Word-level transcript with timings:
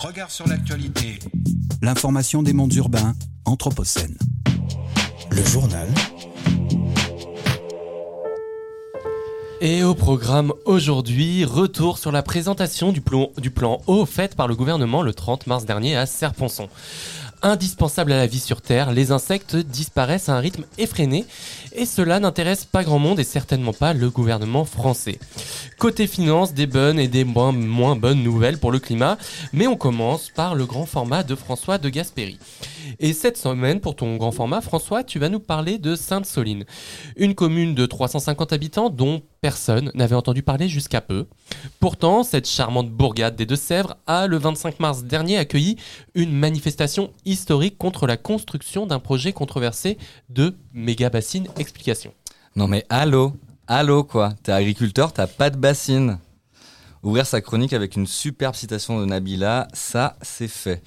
Regard 0.00 0.30
sur 0.30 0.48
l'actualité. 0.48 1.18
L'information 1.82 2.42
des 2.42 2.54
mondes 2.54 2.72
urbains, 2.72 3.12
Anthropocène. 3.44 4.16
Le 5.30 5.44
journal. 5.44 5.88
Et 9.60 9.84
au 9.84 9.94
programme 9.94 10.54
aujourd'hui, 10.64 11.44
retour 11.44 11.98
sur 11.98 12.12
la 12.12 12.22
présentation 12.22 12.92
du 12.92 13.02
plan, 13.02 13.28
du 13.36 13.50
plan 13.50 13.82
eau 13.88 14.06
faite 14.06 14.36
par 14.36 14.48
le 14.48 14.56
gouvernement 14.56 15.02
le 15.02 15.12
30 15.12 15.46
mars 15.46 15.66
dernier 15.66 15.98
à 15.98 16.06
Serponçon. 16.06 16.70
Indispensable 17.42 18.12
à 18.12 18.18
la 18.18 18.26
vie 18.26 18.38
sur 18.38 18.60
Terre, 18.60 18.92
les 18.92 19.12
insectes 19.12 19.56
disparaissent 19.56 20.28
à 20.28 20.34
un 20.34 20.40
rythme 20.40 20.66
effréné 20.76 21.24
et 21.74 21.86
cela 21.86 22.20
n'intéresse 22.20 22.66
pas 22.66 22.84
grand 22.84 22.98
monde 22.98 23.18
et 23.18 23.24
certainement 23.24 23.72
pas 23.72 23.94
le 23.94 24.10
gouvernement 24.10 24.66
français. 24.66 25.18
Côté 25.78 26.06
finance, 26.06 26.52
des 26.52 26.66
bonnes 26.66 27.00
et 27.00 27.08
des 27.08 27.24
moins, 27.24 27.52
moins 27.52 27.96
bonnes 27.96 28.22
nouvelles 28.22 28.58
pour 28.58 28.70
le 28.70 28.78
climat, 28.78 29.16
mais 29.54 29.66
on 29.66 29.76
commence 29.76 30.28
par 30.28 30.54
le 30.54 30.66
grand 30.66 30.84
format 30.84 31.22
de 31.22 31.34
François 31.34 31.78
de 31.78 31.88
Gasperi. 31.88 32.38
Et 32.98 33.14
cette 33.14 33.38
semaine, 33.38 33.80
pour 33.80 33.96
ton 33.96 34.16
grand 34.16 34.32
format, 34.32 34.60
François, 34.60 35.02
tu 35.02 35.18
vas 35.18 35.30
nous 35.30 35.40
parler 35.40 35.78
de 35.78 35.96
Sainte-Soline, 35.96 36.64
une 37.16 37.34
commune 37.34 37.74
de 37.74 37.86
350 37.86 38.52
habitants 38.52 38.90
dont 38.90 39.22
personne 39.40 39.90
n'avait 39.94 40.14
entendu 40.14 40.42
parler 40.42 40.68
jusqu'à 40.68 41.00
peu. 41.00 41.26
Pourtant, 41.78 42.22
cette 42.22 42.48
charmante 42.48 42.90
bourgade 42.90 43.36
des 43.36 43.46
Deux-Sèvres 43.46 43.96
a, 44.06 44.26
le 44.26 44.36
25 44.36 44.80
mars 44.80 45.04
dernier, 45.04 45.38
accueilli 45.38 45.76
une 46.14 46.32
manifestation 46.32 47.10
historique 47.24 47.78
contre 47.78 48.06
la 48.06 48.16
construction 48.16 48.86
d'un 48.86 48.98
projet 48.98 49.32
controversé 49.32 49.98
de 50.28 50.54
méga-bassine. 50.74 51.48
Explication. 51.58 52.12
Non 52.56 52.68
mais 52.68 52.84
allô 52.88 53.32
Allô 53.66 54.02
quoi 54.02 54.32
T'es 54.42 54.52
agriculteur, 54.52 55.12
t'as 55.12 55.28
pas 55.28 55.50
de 55.50 55.56
bassine 55.56 56.18
Ouvrir 57.02 57.24
sa 57.24 57.40
chronique 57.40 57.72
avec 57.72 57.96
une 57.96 58.06
superbe 58.06 58.54
citation 58.54 59.00
de 59.00 59.06
Nabila, 59.06 59.68
ça 59.72 60.16
c'est 60.20 60.48
fait. 60.48 60.82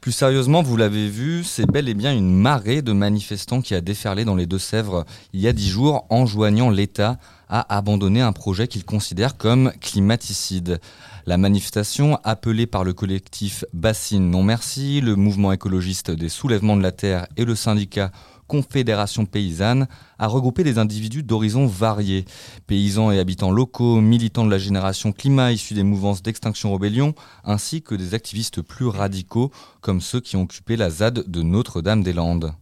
Plus 0.00 0.12
sérieusement, 0.12 0.62
vous 0.62 0.78
l'avez 0.78 1.08
vu, 1.10 1.44
c'est 1.44 1.66
bel 1.66 1.90
et 1.90 1.94
bien 1.94 2.14
une 2.14 2.32
marée 2.32 2.80
de 2.80 2.92
manifestants 2.92 3.60
qui 3.60 3.74
a 3.74 3.82
déferlé 3.82 4.24
dans 4.24 4.34
les 4.34 4.46
Deux-Sèvres 4.46 5.04
il 5.34 5.40
y 5.40 5.48
a 5.48 5.52
dix 5.52 5.68
jours, 5.68 6.06
enjoignant 6.08 6.70
l'État 6.70 7.18
à 7.48 7.76
abandonner 7.76 8.20
un 8.20 8.32
projet 8.32 8.68
qu'il 8.68 8.84
considère 8.84 9.36
comme 9.36 9.72
climaticide. 9.80 10.80
La 11.26 11.36
manifestation, 11.36 12.18
appelée 12.24 12.66
par 12.66 12.84
le 12.84 12.94
collectif 12.94 13.64
Bassine 13.72 14.30
Non 14.30 14.42
Merci, 14.42 15.00
le 15.00 15.16
mouvement 15.16 15.52
écologiste 15.52 16.10
des 16.10 16.28
soulèvements 16.28 16.76
de 16.76 16.82
la 16.82 16.92
Terre 16.92 17.26
et 17.36 17.44
le 17.44 17.54
syndicat 17.54 18.10
Confédération 18.48 19.26
paysanne 19.26 19.86
a 20.18 20.26
regroupé 20.26 20.64
des 20.64 20.78
individus 20.78 21.22
d'horizons 21.22 21.66
variés. 21.66 22.24
Paysans 22.66 23.10
et 23.12 23.20
habitants 23.20 23.52
locaux, 23.52 24.00
militants 24.00 24.46
de 24.46 24.50
la 24.50 24.56
génération 24.56 25.12
climat 25.12 25.52
issus 25.52 25.74
des 25.74 25.82
mouvances 25.82 26.22
d'extinction 26.22 26.72
rébellion, 26.72 27.14
ainsi 27.44 27.82
que 27.82 27.94
des 27.94 28.14
activistes 28.14 28.62
plus 28.62 28.86
radicaux 28.86 29.52
comme 29.82 30.00
ceux 30.00 30.20
qui 30.20 30.36
ont 30.36 30.42
occupé 30.42 30.76
la 30.76 30.88
ZAD 30.88 31.30
de 31.30 31.42
Notre-Dame-des-Landes. 31.42 32.54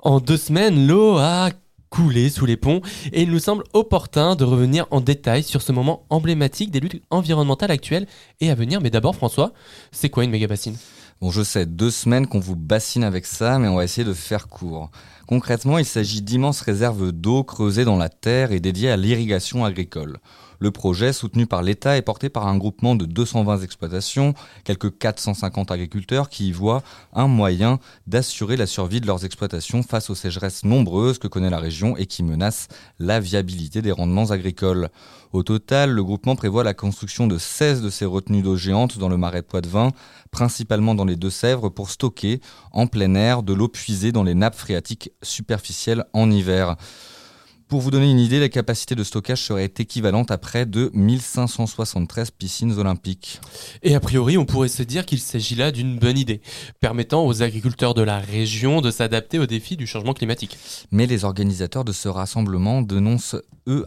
En 0.00 0.18
deux 0.18 0.36
semaines, 0.36 0.88
l'eau 0.88 1.18
a 1.18 1.50
coulé 1.90 2.30
sous 2.30 2.46
les 2.46 2.56
ponts 2.56 2.80
et 3.12 3.22
il 3.22 3.30
nous 3.30 3.40
semble 3.40 3.64
opportun 3.72 4.36
de 4.36 4.44
revenir 4.44 4.86
en 4.90 5.00
détail 5.00 5.42
sur 5.42 5.60
ce 5.60 5.72
moment 5.72 6.06
emblématique 6.08 6.70
des 6.70 6.80
luttes 6.80 7.02
environnementales 7.10 7.70
actuelles 7.70 8.06
et 8.40 8.50
à 8.50 8.54
venir. 8.54 8.80
Mais 8.80 8.90
d'abord, 8.90 9.16
François, 9.16 9.52
c'est 9.92 10.08
quoi 10.08 10.24
une 10.24 10.30
méga 10.30 10.46
bassine? 10.46 10.76
Bon, 11.20 11.30
je 11.30 11.42
sais, 11.42 11.66
deux 11.66 11.90
semaines 11.90 12.26
qu'on 12.26 12.40
vous 12.40 12.56
bassine 12.56 13.04
avec 13.04 13.26
ça, 13.26 13.58
mais 13.58 13.68
on 13.68 13.76
va 13.76 13.84
essayer 13.84 14.06
de 14.06 14.14
faire 14.14 14.48
court. 14.48 14.90
Concrètement, 15.26 15.76
il 15.76 15.84
s'agit 15.84 16.22
d'immenses 16.22 16.62
réserves 16.62 17.12
d'eau 17.12 17.44
creusées 17.44 17.84
dans 17.84 17.98
la 17.98 18.08
terre 18.08 18.52
et 18.52 18.60
dédiées 18.60 18.90
à 18.90 18.96
l'irrigation 18.96 19.64
agricole. 19.64 20.18
Le 20.62 20.70
projet, 20.70 21.14
soutenu 21.14 21.46
par 21.46 21.62
l'État, 21.62 21.96
est 21.96 22.02
porté 22.02 22.28
par 22.28 22.46
un 22.46 22.58
groupement 22.58 22.94
de 22.94 23.06
220 23.06 23.62
exploitations, 23.62 24.34
quelques 24.62 24.98
450 24.98 25.70
agriculteurs 25.70 26.28
qui 26.28 26.48
y 26.48 26.52
voient 26.52 26.82
un 27.14 27.28
moyen 27.28 27.80
d'assurer 28.06 28.58
la 28.58 28.66
survie 28.66 29.00
de 29.00 29.06
leurs 29.06 29.24
exploitations 29.24 29.82
face 29.82 30.10
aux 30.10 30.14
sécheresses 30.14 30.62
nombreuses 30.64 31.18
que 31.18 31.28
connaît 31.28 31.48
la 31.48 31.60
région 31.60 31.96
et 31.96 32.04
qui 32.04 32.22
menacent 32.22 32.68
la 32.98 33.20
viabilité 33.20 33.80
des 33.80 33.90
rendements 33.90 34.32
agricoles. 34.32 34.90
Au 35.32 35.42
total, 35.42 35.92
le 35.92 36.04
groupement 36.04 36.36
prévoit 36.36 36.62
la 36.62 36.74
construction 36.74 37.26
de 37.26 37.38
16 37.38 37.80
de 37.80 37.88
ces 37.88 38.04
retenues 38.04 38.42
d'eau 38.42 38.56
géantes 38.56 38.98
dans 38.98 39.08
le 39.08 39.16
marais 39.16 39.42
Poitevin, 39.42 39.92
principalement 40.30 40.94
dans 40.94 41.06
les 41.06 41.16
Deux-Sèvres, 41.16 41.70
pour 41.70 41.88
stocker 41.88 42.42
en 42.72 42.86
plein 42.86 43.14
air 43.14 43.42
de 43.42 43.54
l'eau 43.54 43.68
puisée 43.68 44.12
dans 44.12 44.24
les 44.24 44.34
nappes 44.34 44.56
phréatiques 44.56 45.12
superficielles 45.22 46.04
en 46.12 46.30
hiver. 46.30 46.76
Pour 47.70 47.80
vous 47.80 47.92
donner 47.92 48.10
une 48.10 48.18
idée, 48.18 48.40
la 48.40 48.48
capacité 48.48 48.96
de 48.96 49.04
stockage 49.04 49.42
serait 49.44 49.72
équivalente 49.78 50.32
à 50.32 50.38
près 50.38 50.66
de 50.66 50.90
1573 50.92 52.32
piscines 52.32 52.72
olympiques. 52.72 53.40
Et 53.84 53.94
a 53.94 54.00
priori, 54.00 54.36
on 54.36 54.44
pourrait 54.44 54.66
se 54.66 54.82
dire 54.82 55.06
qu'il 55.06 55.20
s'agit 55.20 55.54
là 55.54 55.70
d'une 55.70 55.96
bonne 55.96 56.18
idée, 56.18 56.40
permettant 56.80 57.24
aux 57.24 57.42
agriculteurs 57.44 57.94
de 57.94 58.02
la 58.02 58.18
région 58.18 58.80
de 58.80 58.90
s'adapter 58.90 59.38
aux 59.38 59.46
défis 59.46 59.76
du 59.76 59.86
changement 59.86 60.14
climatique. 60.14 60.58
Mais 60.90 61.06
les 61.06 61.24
organisateurs 61.24 61.84
de 61.84 61.92
ce 61.92 62.08
rassemblement 62.08 62.82
dénoncent, 62.82 63.36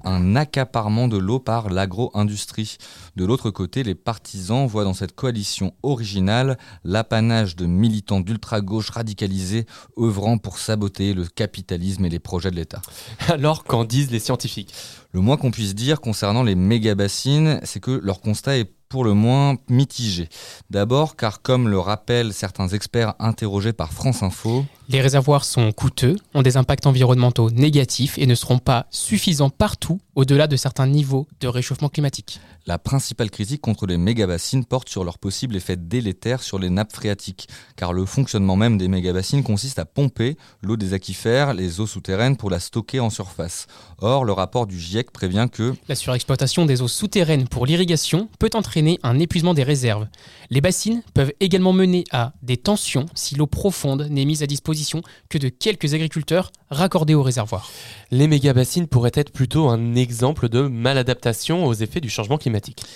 un 0.03 0.35
accaparement 0.35 1.07
de 1.07 1.17
l'eau 1.17 1.39
par 1.39 1.69
l'agro-industrie. 1.69 2.77
De 3.15 3.25
l'autre 3.25 3.49
côté, 3.51 3.83
les 3.83 3.95
partisans 3.95 4.65
voient 4.67 4.83
dans 4.83 4.93
cette 4.93 5.15
coalition 5.15 5.73
originale 5.83 6.57
l'apanage 6.83 7.55
de 7.55 7.65
militants 7.65 8.21
d'ultra-gauche 8.21 8.89
radicalisés 8.89 9.65
œuvrant 9.99 10.37
pour 10.37 10.57
saboter 10.57 11.13
le 11.13 11.25
capitalisme 11.25 12.05
et 12.05 12.09
les 12.09 12.19
projets 12.19 12.51
de 12.51 12.55
l'État. 12.55 12.81
Alors, 13.27 13.63
qu'en 13.63 13.83
disent 13.83 14.11
les 14.11 14.19
scientifiques? 14.19 14.73
Le 15.15 15.21
moins 15.21 15.37
qu'on 15.37 15.51
puisse 15.51 15.75
dire 15.75 16.01
concernant 16.01 16.41
les 16.41 16.55
méga-bassines, 16.55 17.59
c'est 17.61 17.79
que 17.79 17.91
leur 17.91 18.19
constat 18.19 18.57
est 18.57 18.73
pour 18.89 19.03
le 19.03 19.13
moins 19.13 19.57
mitigé. 19.69 20.27
D'abord 20.71 21.15
car 21.15 21.43
comme 21.43 21.69
le 21.69 21.77
rappellent 21.77 22.33
certains 22.33 22.67
experts 22.69 23.13
interrogés 23.19 23.73
par 23.73 23.93
France 23.93 24.23
Info, 24.23 24.65
les 24.89 25.01
réservoirs 25.01 25.45
sont 25.45 25.71
coûteux, 25.71 26.15
ont 26.33 26.41
des 26.41 26.57
impacts 26.57 26.87
environnementaux 26.87 27.51
négatifs 27.51 28.17
et 28.17 28.25
ne 28.25 28.33
seront 28.33 28.57
pas 28.57 28.87
suffisants 28.89 29.51
partout 29.51 29.99
au-delà 30.15 30.47
de 30.47 30.55
certains 30.55 30.87
niveaux 30.87 31.27
de 31.41 31.47
réchauffement 31.47 31.89
climatique. 31.89 32.39
La 32.65 32.79
principale 32.79 33.29
critique 33.29 33.59
contre 33.59 33.85
les 33.85 33.97
méga-bassines 33.97 34.63
porte 34.63 34.87
sur 34.87 35.03
leur 35.03 35.17
possible 35.17 35.57
effet 35.57 35.75
délétère 35.75 36.41
sur 36.41 36.57
les 36.57 36.69
nappes 36.69 36.93
phréatiques, 36.93 37.49
car 37.75 37.91
le 37.91 38.05
fonctionnement 38.05 38.55
même 38.55 38.77
des 38.77 38.87
méga-bassines 38.87 39.43
consiste 39.43 39.79
à 39.79 39.85
pomper 39.85 40.37
l'eau 40.61 40.77
des 40.77 40.93
aquifères, 40.93 41.53
les 41.53 41.81
eaux 41.81 41.87
souterraines 41.87 42.37
pour 42.37 42.49
la 42.49 42.61
stocker 42.61 43.01
en 43.01 43.09
surface. 43.09 43.67
Or, 43.97 44.23
le 44.23 44.31
rapport 44.31 44.65
du 44.65 44.79
GIEC 44.79 45.11
prévient 45.11 45.47
que 45.51 45.73
la 45.89 45.95
surexploitation 45.95 46.65
des 46.65 46.81
eaux 46.81 46.87
souterraines 46.87 47.49
pour 47.49 47.65
l'irrigation 47.65 48.29
peut 48.39 48.51
entraîner 48.53 48.97
un 49.03 49.19
épuisement 49.19 49.53
des 49.53 49.63
réserves. 49.63 50.07
Les 50.49 50.61
bassines 50.61 51.03
peuvent 51.13 51.33
également 51.41 51.73
mener 51.73 52.05
à 52.11 52.31
des 52.43 52.55
tensions 52.55 53.07
si 53.13 53.35
l'eau 53.35 53.47
profonde 53.47 54.07
n'est 54.09 54.23
mise 54.23 54.41
à 54.41 54.47
disposition 54.47 55.01
que 55.27 55.37
de 55.37 55.49
quelques 55.49 55.95
agriculteurs 55.95 56.53
raccordés 56.69 57.13
au 57.13 57.23
réservoir. 57.23 57.69
Les 58.09 58.29
méga-bassines 58.29 58.87
pourraient 58.87 59.11
être 59.15 59.33
plutôt 59.33 59.67
un 59.67 59.95
exemple 59.95 60.47
de 60.47 60.61
maladaptation 60.61 61.65
aux 61.65 61.73
effets 61.73 61.99
du 61.99 62.09
changement 62.09 62.37
climatique. 62.37 62.52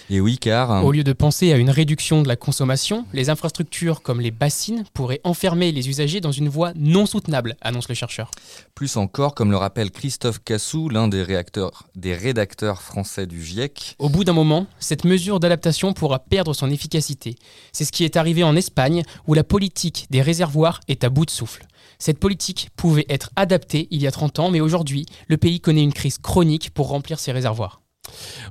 Et 0.10 0.22
oui, 0.22 0.38
car... 0.38 0.84
Au 0.84 0.92
lieu 0.92 1.04
de 1.04 1.14
penser 1.14 1.52
à 1.52 1.58
une 1.58 1.70
réduction 1.70 2.22
de 2.22 2.28
la 2.28 2.36
consommation, 2.36 3.06
les 3.14 3.30
infrastructures 3.30 4.02
comme 4.02 4.22
les 4.22 4.32
bassines 4.32 4.84
pourraient 4.94 5.22
enfermer 5.24 5.72
les 5.72 5.90
usagers 5.90 6.22
dans 6.22 6.32
une 6.32 6.50
voie 6.50 6.72
non 6.76 7.06
soutenable, 7.06 7.56
annonce 7.62 7.90
le 7.90 7.96
chercheur. 7.96 8.32
Plus 8.76 8.98
encore, 8.98 9.36
comme 9.36 9.52
le 9.52 9.58
rappelle 9.58 9.92
Christophe 9.92 10.40
Cassou, 10.44 10.90
l'un 10.90 11.08
des, 11.08 11.24
réacteurs, 11.24 11.88
des 11.96 12.14
rédacteurs 12.14 12.82
français 12.82 13.26
du 13.26 13.44
GIEC. 13.44 13.96
Au 14.00 14.10
bout 14.10 14.24
d'un 14.24 14.34
moment, 14.34 14.68
cette 14.80 15.04
mesure 15.04 15.40
d'adaptation 15.40 15.94
pourra 15.94 16.20
perdre 16.20 16.54
son 16.54 16.70
efficacité. 16.70 17.36
C'est 17.72 17.86
ce 17.86 17.92
qui 17.92 18.04
est 18.04 18.18
arrivé 18.18 18.44
en 18.44 18.56
Espagne, 18.56 19.04
où 19.28 19.34
la 19.34 19.44
politique 19.44 20.08
des 20.10 20.22
réservoirs 20.22 20.82
est 20.88 21.04
à 21.04 21.10
bout 21.10 21.26
de 21.26 21.32
souffle. 21.32 21.66
Cette 22.00 22.20
politique 22.20 22.70
pouvait 22.76 23.06
être 23.10 23.32
adaptée 23.36 23.88
il 23.92 24.02
y 24.02 24.08
a 24.08 24.12
30 24.12 24.40
ans, 24.40 24.52
mais 24.52 24.60
aujourd'hui, 24.60 25.06
le 25.28 25.38
pays 25.38 25.60
connaît 25.60 25.84
une 25.84 25.94
crise 25.94 26.18
chronique 26.18 26.72
pour 26.74 26.90
remplir 26.90 27.20
ses 27.20 27.32
réservoirs. 27.32 27.82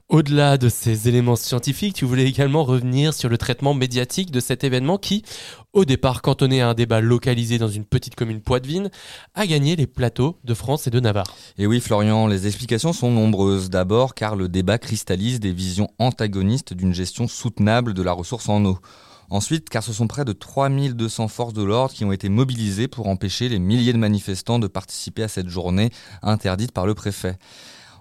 Au-delà 0.09 0.59
de 0.59 0.69
ces 0.69 1.09
éléments 1.09 1.37
scientifiques, 1.37 1.95
tu 1.95 2.05
voulais 2.05 2.27
également 2.27 2.65
revenir 2.65 3.15
sur 3.15 3.29
le 3.29 3.39
traitement 3.39 3.75
médiatique 3.75 4.31
de 4.31 4.41
cet 4.41 4.65
événement 4.65 4.99
qui, 4.99 5.25
au 5.73 5.85
départ 5.85 6.23
cantonné 6.23 6.61
à 6.63 6.69
un 6.69 6.75
débat 6.75 7.01
localisé 7.01 7.59
dans 7.59 7.69
une 7.69 7.85
petite 7.85 8.15
commune 8.15 8.41
poitevine, 8.41 8.91
a 9.35 9.47
gagné 9.47 9.77
les 9.77 9.87
plateaux 9.87 10.39
de 10.45 10.55
France 10.55 10.87
et 10.87 10.91
de 10.91 11.01
Navarre. 11.01 11.35
Et 11.59 11.67
oui 11.67 11.81
Florian, 11.81 12.27
les 12.27 12.47
explications 12.47 12.93
sont 12.93 13.11
nombreuses. 13.11 13.71
D'abord 13.71 14.15
car 14.15 14.37
le 14.37 14.49
débat 14.49 14.79
cristallise 14.79 15.41
des 15.41 15.53
visions 15.53 15.89
antagonistes 15.99 16.75
d'une 16.75 16.95
gestion 16.95 17.29
soutenable 17.29 17.95
de 17.95 18.03
la 18.03 18.13
ressource 18.13 18.49
en 18.49 18.65
eau. 18.65 18.79
Ensuite, 19.29 19.69
car 19.69 19.83
ce 19.83 19.93
sont 19.93 20.07
près 20.07 20.25
de 20.25 20.33
3200 20.33 21.29
forces 21.29 21.53
de 21.53 21.63
l'ordre 21.63 21.93
qui 21.93 22.05
ont 22.05 22.13
été 22.13 22.29
mobilisées 22.29 22.87
pour 22.89 23.09
empêcher 23.09 23.49
les 23.49 23.59
milliers 23.59 23.93
de 23.93 23.99
manifestants 23.99 24.59
de 24.59 24.69
participer 24.69 25.25
à 25.25 25.29
cette 25.29 25.49
journée 25.49 25.91
interdite 26.23 26.73
par 26.73 26.87
le 26.87 26.95
préfet. 26.95 27.37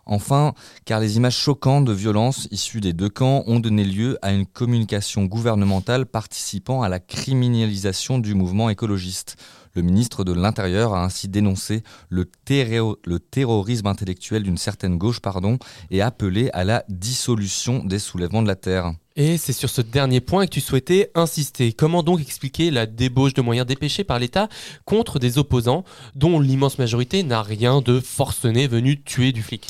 Enfin, 0.05 0.53
car 0.85 0.99
les 0.99 1.17
images 1.17 1.37
choquantes 1.37 1.85
de 1.85 1.93
violences 1.93 2.47
issues 2.51 2.81
des 2.81 2.93
deux 2.93 3.09
camps 3.09 3.43
ont 3.47 3.59
donné 3.59 3.83
lieu 3.83 4.19
à 4.21 4.33
une 4.33 4.45
communication 4.45 5.25
gouvernementale 5.25 6.05
participant 6.05 6.83
à 6.83 6.89
la 6.89 6.99
criminalisation 6.99 8.19
du 8.19 8.35
mouvement 8.35 8.69
écologiste. 8.69 9.35
Le 9.75 9.81
ministre 9.81 10.23
de 10.23 10.31
l'Intérieur 10.31 10.93
a 10.93 11.03
ainsi 11.03 11.27
dénoncé 11.27 11.83
le, 12.09 12.25
terrorisme 13.19 13.87
intellectuel 13.87 14.43
d'une 14.43 14.57
certaine 14.57 14.97
gauche 14.97 15.19
pardon, 15.19 15.57
et 15.91 16.01
appelé 16.01 16.49
à 16.53 16.63
la 16.63 16.85
dissolution 16.87 17.83
des 17.83 17.99
soulèvements 17.99 18.41
de 18.41 18.47
la 18.47 18.55
Terre. 18.55 18.93
Et 19.17 19.37
c'est 19.37 19.53
sur 19.53 19.69
ce 19.69 19.81
dernier 19.81 20.21
point 20.21 20.45
que 20.45 20.51
tu 20.51 20.61
souhaitais 20.61 21.11
insister. 21.13 21.73
Comment 21.73 22.03
donc 22.03 22.21
expliquer 22.21 22.71
la 22.71 22.85
débauche 22.85 23.33
de 23.33 23.41
moyens 23.41 23.67
dépêchés 23.67 24.03
par 24.03 24.19
l'État 24.19 24.47
contre 24.85 25.19
des 25.19 25.37
opposants 25.37 25.83
dont 26.15 26.39
l'immense 26.39 26.79
majorité 26.79 27.23
n'a 27.23 27.41
rien 27.41 27.81
de 27.81 27.99
forcené 27.99 28.67
venu 28.67 29.01
tuer 29.01 29.33
du 29.33 29.41
flic? 29.41 29.67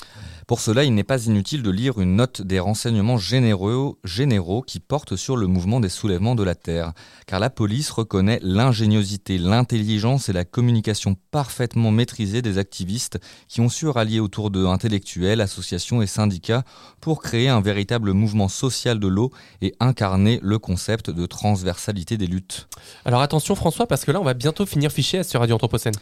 Pour 0.47 0.59
cela, 0.59 0.83
il 0.83 0.93
n'est 0.93 1.03
pas 1.03 1.25
inutile 1.25 1.63
de 1.63 1.71
lire 1.71 1.99
une 1.99 2.17
note 2.17 2.43
des 2.43 2.59
renseignements 2.59 3.17
généraux, 3.17 3.97
généraux 4.03 4.61
qui 4.61 4.79
porte 4.79 5.15
sur 5.15 5.37
le 5.37 5.47
mouvement 5.47 5.79
des 5.79 5.89
soulèvements 5.89 6.35
de 6.35 6.43
la 6.43 6.53
Terre. 6.53 6.93
Car 7.25 7.39
la 7.39 7.49
police 7.49 7.89
reconnaît 7.89 8.39
l'ingéniosité, 8.43 9.39
l'intelligence 9.39 10.29
et 10.29 10.33
la 10.33 10.45
communication 10.45 11.15
parfaitement 11.31 11.89
maîtrisée 11.89 12.43
des 12.43 12.59
activistes 12.59 13.17
qui 13.47 13.61
ont 13.61 13.69
su 13.69 13.87
rallier 13.87 14.19
autour 14.19 14.51
d'eux 14.51 14.67
intellectuels, 14.67 15.41
associations 15.41 16.03
et 16.03 16.07
syndicats 16.07 16.63
pour 17.01 17.23
créer 17.23 17.49
un 17.49 17.61
véritable 17.61 18.13
mouvement 18.13 18.47
social 18.47 18.99
de 18.99 19.07
l'eau 19.07 19.31
et 19.61 19.73
incarner 19.79 20.39
le 20.43 20.59
concept 20.59 21.09
de 21.09 21.25
transversalité 21.25 22.17
des 22.17 22.27
luttes. 22.27 22.67
Alors 23.03 23.21
attention 23.21 23.55
François, 23.55 23.87
parce 23.87 24.05
que 24.05 24.11
là 24.11 24.21
on 24.21 24.23
va 24.23 24.35
bientôt 24.35 24.67
finir 24.67 24.91
fiché 24.91 25.23
sur 25.23 25.39
Radio 25.39 25.55
Anthropocène. 25.55 25.95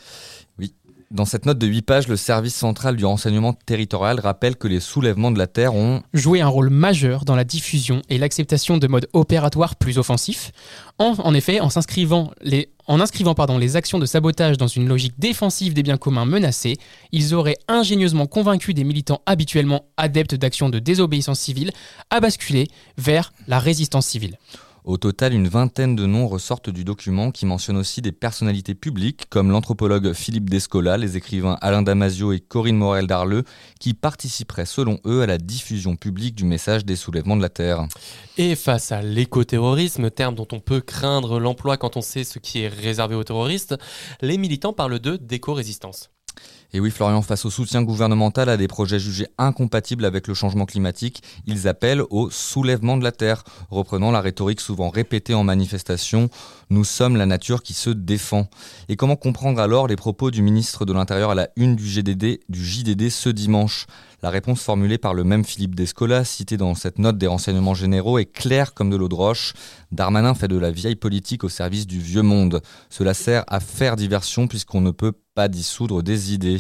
Dans 1.14 1.26
cette 1.26 1.46
note 1.46 1.60
de 1.60 1.68
8 1.68 1.84
pages, 1.84 2.08
le 2.08 2.18
service 2.18 2.56
central 2.56 2.96
du 2.96 3.06
renseignement 3.06 3.54
territorial 3.54 4.20
rappelle 4.20 4.56
que 4.56 4.68
les 4.68 4.80
soulèvements 4.80 5.30
de 5.30 5.38
la 5.38 5.46
Terre 5.46 5.76
ont 5.76 6.02
jouer 6.12 6.42
un 6.42 6.48
rôle 6.48 6.72
majeur 6.72 7.24
dans 7.24 7.36
la 7.36 7.44
diffusion 7.44 8.02
et 8.10 8.18
l'acceptation 8.18 8.80
de 8.80 8.88
modes 8.88 9.08
opératoires 9.14 9.76
plus 9.76 10.00
offensifs. 10.00 10.52
En, 10.98 11.36
effet, 11.36 11.60
en 11.60 11.70
s'inscrivant 11.70 12.32
les 12.42 12.70
inscrivant 12.88 13.36
les 13.60 13.76
actions 13.76 14.00
de 14.00 14.08
sabotage 14.08 14.58
dans 14.58 14.66
une 14.66 14.88
logique 14.88 15.20
défensive 15.20 15.76
des 15.76 15.84
biens 15.84 15.98
communs 15.98 16.26
menacés, 16.26 16.78
ils 17.12 17.36
auraient 17.36 17.60
ingénieusement 17.68 18.26
convaincu 18.26 18.74
des 18.74 18.84
militants 18.84 19.22
habituellement 19.28 19.86
adeptes 19.98 20.34
d'actions 20.34 20.70
de 20.70 20.80
désobéissance 20.80 21.40
civile 21.40 21.70
à 22.10 22.22
basculer 22.22 22.68
vers 22.98 23.34
la 23.48 23.60
résistance 23.60 24.08
civile. 24.08 24.40
Au 24.86 24.98
total, 24.98 25.34
une 25.34 25.48
vingtaine 25.48 25.96
de 25.96 26.06
noms 26.06 26.28
ressortent 26.28 26.70
du 26.70 26.84
document 26.84 27.32
qui 27.32 27.46
mentionne 27.46 27.78
aussi 27.78 28.02
des 28.02 28.12
personnalités 28.12 28.76
publiques 28.76 29.30
comme 29.30 29.50
l'anthropologue 29.50 30.12
Philippe 30.12 30.50
Descola, 30.50 30.98
les 30.98 31.16
écrivains 31.16 31.58
Alain 31.62 31.84
Damasio 31.84 32.34
et 32.34 32.42
Corinne 32.42 32.76
Morel 32.76 33.08
d'Arleux, 33.08 33.44
qui 33.80 33.94
participeraient 33.94 34.66
selon 34.66 35.00
eux 35.06 35.22
à 35.22 35.26
la 35.26 35.38
diffusion 35.38 35.96
publique 35.96 36.36
du 36.36 36.44
message 36.44 36.84
des 36.84 36.98
soulèvements 36.98 37.38
de 37.38 37.42
la 37.42 37.48
Terre. 37.48 37.88
Et 38.38 38.56
face 38.56 38.92
à 38.92 39.02
l'écoterrorisme, 39.02 40.10
terme 40.10 40.36
dont 40.36 40.48
on 40.52 40.60
peut 40.60 40.82
craindre 40.82 41.40
l'emploi 41.40 41.78
quand 41.78 41.96
on 41.96 42.02
sait 42.02 42.26
ce 42.26 42.40
qui 42.40 42.60
est 42.60 42.68
réservé 42.68 43.16
aux 43.16 43.24
terroristes, 43.24 43.76
les 44.22 44.38
militants 44.38 44.74
parlent 44.74 45.00
de 45.00 45.16
d'éco-résistance. 45.16 46.10
Et 46.76 46.80
oui, 46.80 46.90
Florian, 46.90 47.22
face 47.22 47.46
au 47.46 47.52
soutien 47.52 47.84
gouvernemental 47.84 48.50
à 48.50 48.58
des 48.58 48.68
projets 48.68 48.98
jugés 48.98 49.28
incompatibles 49.38 50.06
avec 50.06 50.28
le 50.28 50.34
changement 50.34 50.66
climatique, 50.66 51.22
ils 51.46 51.68
appellent 51.68 52.02
au 52.10 52.32
soulèvement 52.32 52.98
de 52.98 53.04
la 53.04 53.12
Terre, 53.12 53.44
reprenant 53.70 54.10
la 54.10 54.22
rhétorique 54.22 54.60
souvent 54.60 54.90
répétée 54.90 55.36
en 55.36 55.44
manifestation 55.44 56.30
Nous 56.74 56.86
sommes 56.86 57.18
la 57.18 57.28
nature 57.28 57.62
qui 57.62 57.74
se 57.74 57.92
défend. 57.92 58.48
Et 58.90 58.96
comment 58.96 59.16
comprendre 59.16 59.60
alors 59.60 59.86
les 59.86 59.96
propos 59.96 60.32
du 60.32 60.42
ministre 60.42 60.86
de 60.86 60.94
l'Intérieur 60.94 61.30
à 61.30 61.36
la 61.36 61.50
une 61.56 61.76
du, 61.76 61.86
JDD 61.86 63.10
ce 63.12 63.30
dimanche? 63.30 63.86
La 64.24 64.32
réponse 64.32 64.64
formulée 64.64 64.98
par 64.98 65.14
le 65.14 65.24
même 65.24 65.46
Philippe 65.46 65.76
Descola, 65.76 66.26
cité 66.26 66.58
dans 66.58 66.74
cette 66.74 66.98
note 66.98 67.20
des 67.20 67.28
renseignements 67.28 67.76
généraux, 67.76 68.18
est 68.18 68.26
claire 68.26 68.74
comme 68.74 68.90
de 68.90 68.96
l'eau 68.96 69.08
de 69.08 69.14
roche. 69.14 69.54
Darmanin 69.92 70.34
fait 70.34 70.48
de 70.48 70.58
la 70.58 70.72
vieille 70.72 70.96
politique 70.96 71.44
au 71.44 71.50
service 71.50 71.86
du 71.86 72.00
vieux 72.00 72.24
monde. 72.24 72.60
Cela 72.90 73.14
sert 73.14 73.44
à 73.46 73.60
faire 73.60 73.96
diversion 73.96 74.48
puisqu'on 74.48 74.82
ne 74.82 74.90
peut 74.90 75.14
pas 75.36 75.50
dissoudre 75.50 76.02
des 76.02 76.34
idées. 76.34 76.58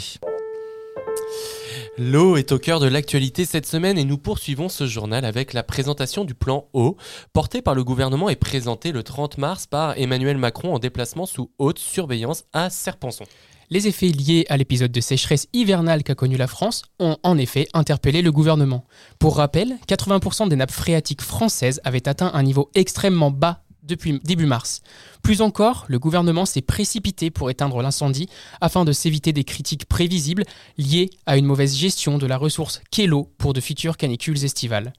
L'eau 2.00 2.38
est 2.38 2.52
au 2.52 2.58
cœur 2.58 2.80
de 2.80 2.88
l'actualité 2.88 3.46
cette 3.46 3.68
semaine 3.68 4.00
et 4.00 4.04
nous 4.04 4.18
poursuivons 4.18 4.68
ce 4.68 4.88
journal 4.88 5.26
avec 5.26 5.54
la 5.54 5.62
présentation 5.62 6.26
du 6.26 6.34
plan 6.34 6.66
eau 6.74 6.98
porté 7.34 7.62
par 7.62 7.76
le 7.76 7.84
gouvernement 7.84 8.30
et 8.30 8.36
présenté 8.36 8.92
le 8.92 9.04
30 9.04 9.38
mars 9.38 9.68
par 9.68 9.96
Emmanuel 9.96 10.40
Macron 10.40 10.74
en 10.74 10.80
déplacement 10.80 11.28
sous 11.28 11.52
haute 11.60 11.78
surveillance 11.78 12.46
à 12.52 12.72
Serpenson. 12.72 13.26
Les 13.70 13.88
effets 13.88 14.08
liés 14.08 14.46
à 14.50 14.58
l'épisode 14.58 14.92
de 14.92 15.02
sécheresse 15.02 15.48
hivernale 15.54 16.04
qu'a 16.04 16.16
connu 16.16 16.36
la 16.36 16.48
France 16.48 16.84
ont 17.00 17.18
en 17.24 17.38
effet 17.38 17.68
interpellé 17.74 18.22
le 18.22 18.32
gouvernement. 18.32 18.86
Pour 19.20 19.38
rappel, 19.38 19.78
80% 19.88 20.50
des 20.50 20.56
nappes 20.56 20.72
phréatiques 20.72 21.22
françaises 21.22 21.80
avaient 21.84 22.08
atteint 22.08 22.32
un 22.34 22.44
niveau 22.44 22.70
extrêmement 22.76 23.32
bas 23.32 23.63
depuis 23.84 24.20
début 24.24 24.46
mars. 24.46 24.82
Plus 25.22 25.42
encore, 25.42 25.86
le 25.88 26.00
gouvernement 26.00 26.46
s'est 26.46 26.62
précipité 26.62 27.32
pour 27.32 27.50
éteindre 27.50 27.82
l'incendie 27.82 28.30
afin 28.62 28.86
de 28.86 28.92
s'éviter 28.92 29.34
des 29.34 29.44
critiques 29.44 29.86
prévisibles 29.86 30.44
liées 30.78 31.10
à 31.26 31.38
une 31.38 31.46
mauvaise 31.46 31.76
gestion 31.76 32.18
de 32.18 32.26
la 32.26 32.38
ressource 32.38 32.82
qu'est 32.92 33.08
pour 33.38 33.54
de 33.54 33.62
futures 33.62 33.98
canicules 33.98 34.44
estivales. 34.44 34.94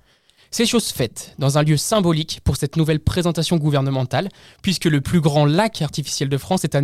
C'est 0.51 0.67
chose 0.67 0.91
faite 0.91 1.35
dans 1.39 1.59
un 1.59 1.63
lieu 1.63 1.77
symbolique 1.77 2.41
pour 2.45 2.57
cette 2.57 2.77
nouvelle 2.77 3.01
présentation 3.01 3.57
gouvernementale, 3.57 4.29
puisque 4.63 4.85
le 4.85 5.01
plus 5.01 5.21
grand 5.21 5.47
lac 5.47 5.83
artificiel 5.83 6.29
de 6.29 6.39
France 6.39 6.65
est 6.65 6.77
à, 6.77 6.81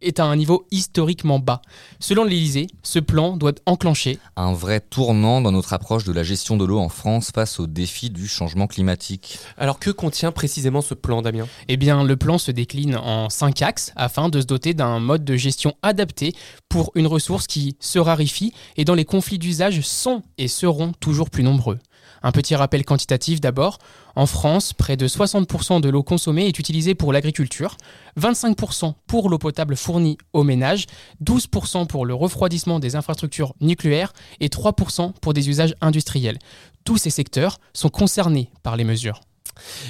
est 0.00 0.20
à 0.20 0.24
un 0.24 0.36
niveau 0.36 0.66
historiquement 0.70 1.38
bas. 1.38 1.62
Selon 1.98 2.24
l'Élysée, 2.24 2.66
ce 2.82 2.98
plan 2.98 3.36
doit 3.36 3.52
enclencher 3.66 4.18
Un 4.36 4.52
vrai 4.52 4.80
tournant 4.80 5.40
dans 5.40 5.52
notre 5.52 5.72
approche 5.72 6.04
de 6.04 6.12
la 6.12 6.22
gestion 6.22 6.56
de 6.56 6.64
l'eau 6.64 6.78
en 6.78 6.88
France 6.88 7.30
face 7.34 7.60
aux 7.60 7.66
défis 7.66 8.10
du 8.10 8.26
changement 8.28 8.66
climatique. 8.66 9.38
Alors 9.56 9.78
que 9.78 9.90
contient 9.90 10.32
précisément 10.32 10.80
ce 10.80 10.94
plan 10.94 11.22
Damien? 11.22 11.46
Eh 11.68 11.76
bien, 11.76 12.04
le 12.04 12.16
plan 12.16 12.38
se 12.38 12.50
décline 12.50 12.96
en 12.96 13.30
cinq 13.30 13.62
axes 13.62 13.92
afin 13.96 14.28
de 14.28 14.40
se 14.40 14.46
doter 14.46 14.74
d'un 14.74 14.98
mode 15.00 15.24
de 15.24 15.36
gestion 15.36 15.74
adapté 15.82 16.34
pour 16.68 16.92
une 16.94 17.06
ressource 17.06 17.46
qui 17.46 17.76
se 17.80 17.98
raréfie 17.98 18.52
et 18.76 18.84
dont 18.84 18.94
les 18.94 19.04
conflits 19.04 19.38
d'usage 19.38 19.80
sont 19.80 20.22
et 20.38 20.48
seront 20.48 20.92
toujours 20.92 21.30
plus 21.30 21.42
nombreux. 21.42 21.78
Un 22.22 22.32
petit 22.32 22.54
rappel 22.54 22.84
quantitatif 22.84 23.40
d'abord. 23.40 23.78
En 24.16 24.26
France, 24.26 24.72
près 24.72 24.96
de 24.96 25.08
60% 25.08 25.80
de 25.80 25.88
l'eau 25.88 26.02
consommée 26.02 26.46
est 26.46 26.58
utilisée 26.58 26.94
pour 26.94 27.12
l'agriculture, 27.12 27.76
25% 28.18 28.94
pour 29.06 29.30
l'eau 29.30 29.38
potable 29.38 29.76
fournie 29.76 30.18
aux 30.32 30.44
ménages, 30.44 30.86
12% 31.24 31.86
pour 31.86 32.04
le 32.04 32.14
refroidissement 32.14 32.80
des 32.80 32.96
infrastructures 32.96 33.54
nucléaires 33.60 34.12
et 34.40 34.48
3% 34.48 35.12
pour 35.20 35.32
des 35.32 35.48
usages 35.48 35.74
industriels. 35.80 36.38
Tous 36.84 36.96
ces 36.96 37.10
secteurs 37.10 37.58
sont 37.72 37.88
concernés 37.88 38.50
par 38.62 38.76
les 38.76 38.84
mesures. 38.84 39.20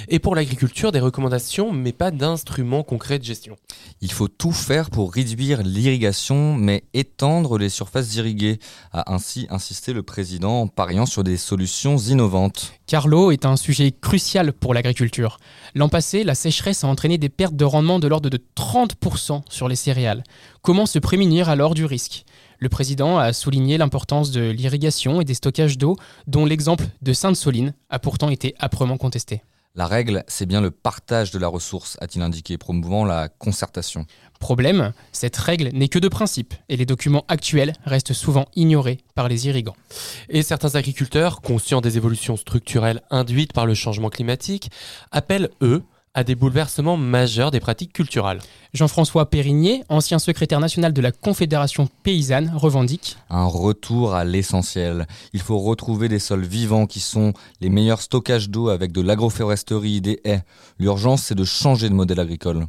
Et 0.07 0.19
pour 0.19 0.35
l'agriculture, 0.35 0.91
des 0.91 0.99
recommandations 0.99 1.71
mais 1.71 1.91
pas 1.91 2.11
d'instruments 2.11 2.83
concrets 2.83 3.19
de 3.19 3.23
gestion. 3.23 3.55
Il 4.01 4.11
faut 4.11 4.27
tout 4.27 4.51
faire 4.51 4.89
pour 4.89 5.13
réduire 5.13 5.63
l'irrigation, 5.63 6.55
mais 6.55 6.83
étendre 6.93 7.57
les 7.57 7.69
surfaces 7.69 8.15
irriguées, 8.15 8.59
a 8.91 9.13
ainsi 9.13 9.47
insisté 9.49 9.93
le 9.93 10.03
président 10.03 10.61
en 10.61 10.67
pariant 10.67 11.05
sur 11.05 11.23
des 11.23 11.37
solutions 11.37 11.97
innovantes. 11.97 12.73
Car 12.87 13.07
l'eau 13.07 13.31
est 13.31 13.45
un 13.45 13.55
sujet 13.55 13.91
crucial 13.91 14.53
pour 14.53 14.73
l'agriculture. 14.73 15.37
L'an 15.75 15.89
passé, 15.89 16.23
la 16.23 16.35
sécheresse 16.35 16.83
a 16.83 16.87
entraîné 16.87 17.17
des 17.17 17.29
pertes 17.29 17.55
de 17.55 17.65
rendement 17.65 17.99
de 17.99 18.07
l'ordre 18.07 18.29
de 18.29 18.43
30% 18.55 19.43
sur 19.49 19.67
les 19.67 19.75
céréales. 19.75 20.23
Comment 20.61 20.85
se 20.85 20.99
prémunir 20.99 21.49
alors 21.49 21.73
du 21.73 21.85
risque? 21.85 22.25
Le 22.59 22.69
président 22.69 23.17
a 23.17 23.33
souligné 23.33 23.79
l'importance 23.79 24.29
de 24.29 24.51
l'irrigation 24.51 25.19
et 25.19 25.25
des 25.25 25.33
stockages 25.33 25.79
d'eau, 25.79 25.95
dont 26.27 26.45
l'exemple 26.45 26.85
de 27.01 27.11
Sainte-Soline 27.11 27.73
a 27.89 27.97
pourtant 27.97 28.29
été 28.29 28.53
âprement 28.59 28.97
contesté. 28.97 29.41
La 29.73 29.87
règle, 29.87 30.25
c'est 30.27 30.45
bien 30.45 30.59
le 30.59 30.69
partage 30.69 31.31
de 31.31 31.39
la 31.39 31.47
ressource, 31.47 31.97
a-t-il 32.01 32.21
indiqué, 32.21 32.57
promouvant 32.57 33.05
la 33.05 33.29
concertation. 33.29 34.05
Problème, 34.41 34.91
cette 35.13 35.37
règle 35.37 35.69
n'est 35.71 35.87
que 35.87 35.97
de 35.97 36.09
principe 36.09 36.53
et 36.67 36.75
les 36.75 36.85
documents 36.85 37.23
actuels 37.29 37.71
restent 37.85 38.11
souvent 38.11 38.47
ignorés 38.53 38.97
par 39.15 39.29
les 39.29 39.47
irrigants. 39.47 39.77
Et 40.27 40.43
certains 40.43 40.75
agriculteurs, 40.75 41.39
conscients 41.39 41.79
des 41.79 41.95
évolutions 41.95 42.35
structurelles 42.35 43.01
induites 43.11 43.53
par 43.53 43.65
le 43.65 43.73
changement 43.73 44.09
climatique, 44.09 44.71
appellent, 45.11 45.49
eux, 45.61 45.83
à 46.13 46.23
des 46.23 46.35
bouleversements 46.35 46.97
majeurs 46.97 47.51
des 47.51 47.59
pratiques 47.59 47.93
culturelles. 47.93 48.39
Jean-François 48.73 49.29
Périgné, 49.29 49.83
ancien 49.87 50.19
secrétaire 50.19 50.59
national 50.59 50.93
de 50.93 51.01
la 51.01 51.11
Confédération 51.11 51.87
paysanne, 52.03 52.51
revendique 52.55 53.17
Un 53.29 53.45
retour 53.45 54.13
à 54.13 54.25
l'essentiel. 54.25 55.07
Il 55.33 55.41
faut 55.41 55.59
retrouver 55.59 56.09
des 56.09 56.19
sols 56.19 56.45
vivants 56.45 56.85
qui 56.85 56.99
sont 56.99 57.33
les 57.61 57.69
meilleurs 57.69 58.01
stockages 58.01 58.49
d'eau 58.49 58.69
avec 58.69 58.91
de 58.91 59.01
l'agroforesterie, 59.01 60.01
des 60.01 60.19
haies. 60.25 60.43
L'urgence, 60.79 61.23
c'est 61.23 61.35
de 61.35 61.45
changer 61.45 61.89
de 61.89 61.93
modèle 61.93 62.19
agricole. 62.19 62.67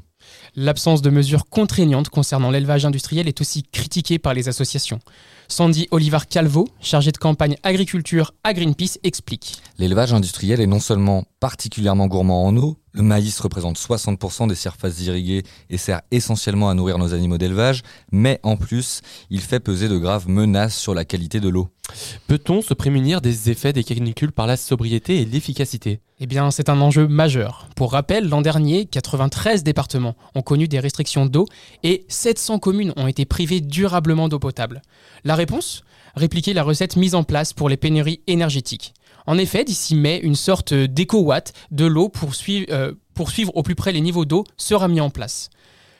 L'absence 0.54 1.02
de 1.02 1.10
mesures 1.10 1.46
contraignantes 1.48 2.08
concernant 2.08 2.50
l'élevage 2.50 2.84
industriel 2.84 3.28
est 3.28 3.40
aussi 3.40 3.62
critiquée 3.64 4.18
par 4.18 4.34
les 4.34 4.48
associations. 4.48 5.00
Sandy 5.48 5.88
Olivar 5.90 6.28
Calvo, 6.28 6.68
chargé 6.80 7.10
de 7.10 7.18
campagne 7.18 7.56
agriculture 7.62 8.32
à 8.44 8.54
Greenpeace, 8.54 8.98
explique. 9.02 9.56
L'élevage 9.78 10.12
industriel 10.12 10.60
est 10.60 10.66
non 10.66 10.80
seulement 10.80 11.24
particulièrement 11.40 12.06
gourmand 12.06 12.46
en 12.46 12.56
eau, 12.56 12.76
le 12.92 13.02
maïs 13.02 13.38
représente 13.40 13.78
60% 13.78 14.48
des 14.48 14.54
surfaces 14.54 15.00
irriguées 15.00 15.42
et 15.70 15.78
sert 15.78 16.02
essentiellement 16.10 16.68
à 16.68 16.74
nourrir 16.74 16.98
nos 16.98 17.14
animaux 17.14 17.38
d'élevage, 17.38 17.82
mais 18.10 18.38
en 18.42 18.56
plus, 18.56 19.00
il 19.30 19.40
fait 19.40 19.60
peser 19.60 19.88
de 19.88 19.98
graves 19.98 20.28
menaces 20.28 20.76
sur 20.76 20.94
la 20.94 21.04
qualité 21.04 21.40
de 21.40 21.48
l'eau. 21.48 21.68
Peut-on 22.26 22.62
se 22.62 22.74
prémunir 22.74 23.20
des 23.20 23.50
effets 23.50 23.72
des 23.72 23.84
canicules 23.84 24.32
par 24.32 24.46
la 24.46 24.56
sobriété 24.56 25.20
et 25.20 25.24
l'efficacité? 25.24 26.00
Eh 26.20 26.26
bien, 26.26 26.50
c'est 26.50 26.68
un 26.68 26.80
enjeu 26.80 27.08
majeur. 27.08 27.68
Pour 27.74 27.92
rappel, 27.92 28.28
l'an 28.28 28.42
dernier, 28.42 28.86
93 28.86 29.64
départements 29.64 30.16
ont 30.34 30.42
connu 30.42 30.68
des 30.68 30.78
restrictions 30.78 31.26
d'eau 31.26 31.46
et 31.82 32.04
700 32.08 32.58
communes 32.60 32.92
ont 32.96 33.08
été 33.08 33.24
privées 33.24 33.60
durablement 33.60 34.28
d'eau 34.28 34.38
potable. 34.38 34.82
La 35.24 35.34
réponse? 35.34 35.82
Répliquer 36.14 36.52
la 36.52 36.62
recette 36.62 36.96
mise 36.96 37.14
en 37.14 37.24
place 37.24 37.54
pour 37.54 37.68
les 37.70 37.78
pénuries 37.78 38.20
énergétiques. 38.26 38.92
En 39.26 39.38
effet, 39.38 39.64
d'ici 39.64 39.94
mai, 39.94 40.20
une 40.22 40.34
sorte 40.34 40.74
d'éco-watt 40.74 41.52
de 41.70 41.84
l'eau 41.84 42.08
pour, 42.08 42.34
suivre, 42.34 42.66
euh, 42.70 42.92
pour 43.14 43.30
suivre 43.30 43.56
au 43.56 43.62
plus 43.62 43.74
près 43.74 43.92
les 43.92 44.00
niveaux 44.00 44.24
d'eau 44.24 44.44
sera 44.56 44.88
mis 44.88 45.00
en 45.00 45.10
place. 45.10 45.50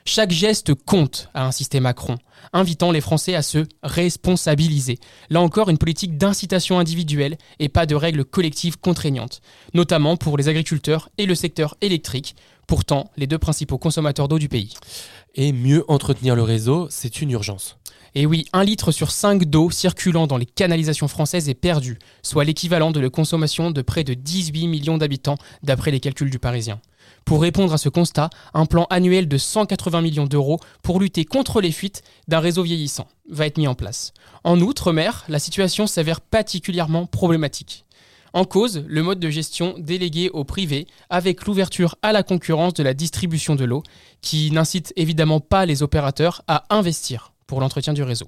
Chaque 0.05 0.31
geste 0.31 0.73
compte, 0.73 1.29
a 1.33 1.45
insisté 1.45 1.79
Macron, 1.79 2.17
invitant 2.51 2.91
les 2.91 2.99
Français 2.99 3.35
à 3.35 3.41
se 3.41 3.65
responsabiliser. 3.83 4.99
Là 5.29 5.39
encore, 5.39 5.69
une 5.69 5.77
politique 5.77 6.17
d'incitation 6.17 6.77
individuelle 6.77 7.37
et 7.59 7.69
pas 7.69 7.85
de 7.85 7.95
règles 7.95 8.25
collectives 8.25 8.77
contraignantes, 8.77 9.39
notamment 9.73 10.17
pour 10.17 10.37
les 10.37 10.49
agriculteurs 10.49 11.09
et 11.17 11.25
le 11.25 11.35
secteur 11.35 11.77
électrique, 11.79 12.35
pourtant 12.67 13.11
les 13.15 13.27
deux 13.27 13.37
principaux 13.37 13.77
consommateurs 13.77 14.27
d'eau 14.27 14.39
du 14.39 14.49
pays. 14.49 14.73
Et 15.35 15.53
mieux 15.53 15.85
entretenir 15.87 16.35
le 16.35 16.43
réseau, 16.43 16.87
c'est 16.89 17.21
une 17.21 17.31
urgence. 17.31 17.77
Et 18.15 18.27
oui, 18.27 18.45
un 18.53 18.63
litre 18.63 18.91
sur 18.91 19.09
5 19.09 19.45
d'eau 19.45 19.71
circulant 19.71 20.27
dans 20.27 20.37
les 20.37 20.45
canalisations 20.45 21.07
françaises 21.07 21.49
est 21.49 21.55
perdu, 21.55 21.97
soit 22.21 22.43
l'équivalent 22.43 22.91
de 22.91 22.99
la 22.99 23.09
consommation 23.09 23.71
de 23.71 23.81
près 23.81 24.03
de 24.03 24.13
18 24.13 24.67
millions 24.67 24.99
d'habitants 24.99 25.39
d'après 25.63 25.89
les 25.89 25.99
calculs 25.99 26.29
du 26.29 26.37
Parisien. 26.37 26.79
Pour 27.25 27.41
répondre 27.41 27.73
à 27.73 27.79
ce 27.79 27.89
constat, 27.89 28.29
un 28.53 28.67
plan 28.67 28.85
annuel 28.91 29.27
de 29.27 29.37
180 29.39 30.01
millions 30.01 30.27
d'euros 30.27 30.59
pour 30.83 30.99
lutter 30.99 31.25
contre 31.25 31.59
les 31.59 31.71
fuites 31.71 32.03
d'un 32.27 32.39
réseau 32.39 32.61
vieillissant 32.61 33.07
va 33.29 33.47
être 33.47 33.57
mis 33.57 33.67
en 33.67 33.73
place. 33.73 34.13
En 34.43 34.59
outre-mer, 34.61 35.25
la 35.27 35.39
situation 35.39 35.87
s'avère 35.87 36.21
particulièrement 36.21 37.07
problématique. 37.07 37.85
En 38.33 38.45
cause, 38.45 38.83
le 38.87 39.01
mode 39.01 39.19
de 39.19 39.29
gestion 39.29 39.75
délégué 39.79 40.29
au 40.29 40.43
privé 40.43 40.87
avec 41.09 41.45
l'ouverture 41.45 41.95
à 42.03 42.11
la 42.11 42.21
concurrence 42.23 42.73
de 42.75 42.83
la 42.83 42.93
distribution 42.93 43.55
de 43.55 43.65
l'eau 43.65 43.81
qui 44.21 44.51
n'incite 44.51 44.93
évidemment 44.95 45.39
pas 45.39 45.65
les 45.65 45.81
opérateurs 45.81 46.43
à 46.47 46.65
investir 46.69 47.32
pour 47.53 47.61
l'entretien 47.61 47.93
du 47.93 48.01
réseau. 48.01 48.25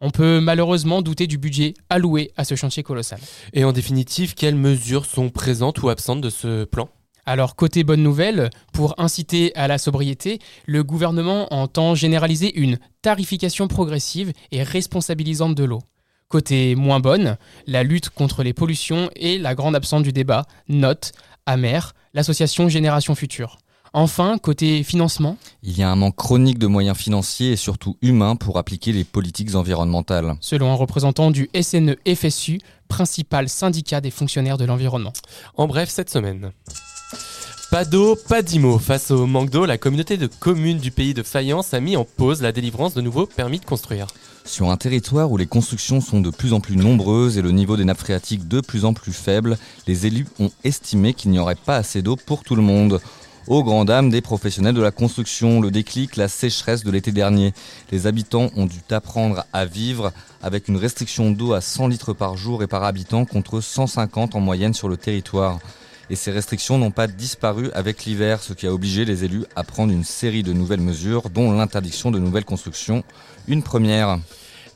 On 0.00 0.10
peut 0.10 0.38
malheureusement 0.38 1.02
douter 1.02 1.26
du 1.26 1.38
budget 1.38 1.74
alloué 1.88 2.30
à 2.36 2.44
ce 2.44 2.54
chantier 2.54 2.84
colossal. 2.84 3.18
Et 3.52 3.64
en 3.64 3.72
définitive, 3.72 4.34
quelles 4.34 4.54
mesures 4.54 5.06
sont 5.06 5.28
présentes 5.28 5.82
ou 5.82 5.88
absentes 5.88 6.20
de 6.20 6.30
ce 6.30 6.62
plan? 6.62 6.88
Alors 7.26 7.56
côté 7.56 7.82
bonne 7.82 8.04
nouvelle, 8.04 8.48
pour 8.72 8.94
inciter 8.98 9.52
à 9.56 9.66
la 9.66 9.76
sobriété, 9.76 10.38
le 10.66 10.84
gouvernement 10.84 11.52
entend 11.52 11.96
généraliser 11.96 12.56
une 12.60 12.78
tarification 13.02 13.66
progressive 13.66 14.32
et 14.52 14.62
responsabilisante 14.62 15.56
de 15.56 15.64
l'eau. 15.64 15.82
Côté 16.28 16.76
moins 16.76 17.00
bonne, 17.00 17.38
la 17.66 17.82
lutte 17.82 18.10
contre 18.10 18.44
les 18.44 18.52
pollutions 18.52 19.10
et 19.16 19.36
la 19.36 19.56
grande 19.56 19.74
absente 19.74 20.04
du 20.04 20.12
débat, 20.12 20.46
note, 20.68 21.10
amère, 21.44 21.92
l'association 22.14 22.68
Génération 22.68 23.16
Future. 23.16 23.58
Enfin, 23.92 24.38
côté 24.38 24.84
financement 24.84 25.36
Il 25.64 25.76
y 25.76 25.82
a 25.82 25.90
un 25.90 25.96
manque 25.96 26.14
chronique 26.14 26.58
de 26.58 26.68
moyens 26.68 26.96
financiers 26.96 27.52
et 27.52 27.56
surtout 27.56 27.96
humains 28.02 28.36
pour 28.36 28.56
appliquer 28.56 28.92
les 28.92 29.02
politiques 29.02 29.56
environnementales. 29.56 30.36
Selon 30.40 30.70
un 30.70 30.76
représentant 30.76 31.32
du 31.32 31.50
SNE-FSU, 31.60 32.60
principal 32.88 33.48
syndicat 33.48 34.00
des 34.00 34.10
fonctionnaires 34.10 34.58
de 34.58 34.64
l'environnement. 34.64 35.12
En 35.56 35.66
bref, 35.66 35.88
cette 35.90 36.10
semaine. 36.10 36.52
Pas 37.70 37.84
d'eau, 37.84 38.16
pas 38.28 38.42
d'IMO. 38.42 38.78
Face 38.78 39.10
au 39.10 39.26
manque 39.26 39.50
d'eau, 39.50 39.64
la 39.64 39.78
communauté 39.78 40.16
de 40.16 40.26
communes 40.26 40.78
du 40.78 40.90
pays 40.90 41.14
de 41.14 41.22
Fayence 41.22 41.72
a 41.72 41.80
mis 41.80 41.96
en 41.96 42.04
pause 42.04 42.42
la 42.42 42.52
délivrance 42.52 42.94
de 42.94 43.00
nouveaux 43.00 43.26
permis 43.26 43.60
de 43.60 43.64
construire. 43.64 44.08
Sur 44.44 44.70
un 44.70 44.76
territoire 44.76 45.30
où 45.30 45.36
les 45.36 45.46
constructions 45.46 46.00
sont 46.00 46.20
de 46.20 46.30
plus 46.30 46.52
en 46.52 46.60
plus 46.60 46.76
nombreuses 46.76 47.38
et 47.38 47.42
le 47.42 47.52
niveau 47.52 47.76
des 47.76 47.84
nappes 47.84 48.00
phréatiques 48.00 48.48
de 48.48 48.60
plus 48.60 48.84
en 48.84 48.94
plus 48.94 49.12
faible, 49.12 49.56
les 49.86 50.06
élus 50.06 50.26
ont 50.40 50.50
estimé 50.64 51.14
qu'il 51.14 51.30
n'y 51.30 51.38
aurait 51.38 51.54
pas 51.54 51.76
assez 51.76 52.02
d'eau 52.02 52.16
pour 52.16 52.42
tout 52.42 52.56
le 52.56 52.62
monde. 52.62 53.00
Au 53.50 53.64
grand 53.64 53.84
dam 53.84 54.10
des 54.10 54.20
professionnels 54.20 54.76
de 54.76 54.80
la 54.80 54.92
construction, 54.92 55.60
le 55.60 55.72
déclic, 55.72 56.14
la 56.14 56.28
sécheresse 56.28 56.84
de 56.84 56.90
l'été 56.92 57.10
dernier. 57.10 57.52
Les 57.90 58.06
habitants 58.06 58.48
ont 58.54 58.66
dû 58.66 58.78
apprendre 58.90 59.44
à 59.52 59.64
vivre 59.64 60.12
avec 60.40 60.68
une 60.68 60.76
restriction 60.76 61.32
d'eau 61.32 61.52
à 61.52 61.60
100 61.60 61.88
litres 61.88 62.12
par 62.12 62.36
jour 62.36 62.62
et 62.62 62.68
par 62.68 62.84
habitant 62.84 63.24
contre 63.24 63.60
150 63.60 64.36
en 64.36 64.40
moyenne 64.40 64.72
sur 64.72 64.88
le 64.88 64.96
territoire. 64.96 65.58
Et 66.10 66.14
ces 66.14 66.30
restrictions 66.30 66.78
n'ont 66.78 66.92
pas 66.92 67.08
disparu 67.08 67.72
avec 67.72 68.04
l'hiver, 68.04 68.40
ce 68.40 68.52
qui 68.52 68.68
a 68.68 68.72
obligé 68.72 69.04
les 69.04 69.24
élus 69.24 69.46
à 69.56 69.64
prendre 69.64 69.92
une 69.92 70.04
série 70.04 70.44
de 70.44 70.52
nouvelles 70.52 70.80
mesures, 70.80 71.28
dont 71.28 71.50
l'interdiction 71.50 72.12
de 72.12 72.20
nouvelles 72.20 72.44
constructions. 72.44 73.02
Une 73.48 73.64
première. 73.64 74.20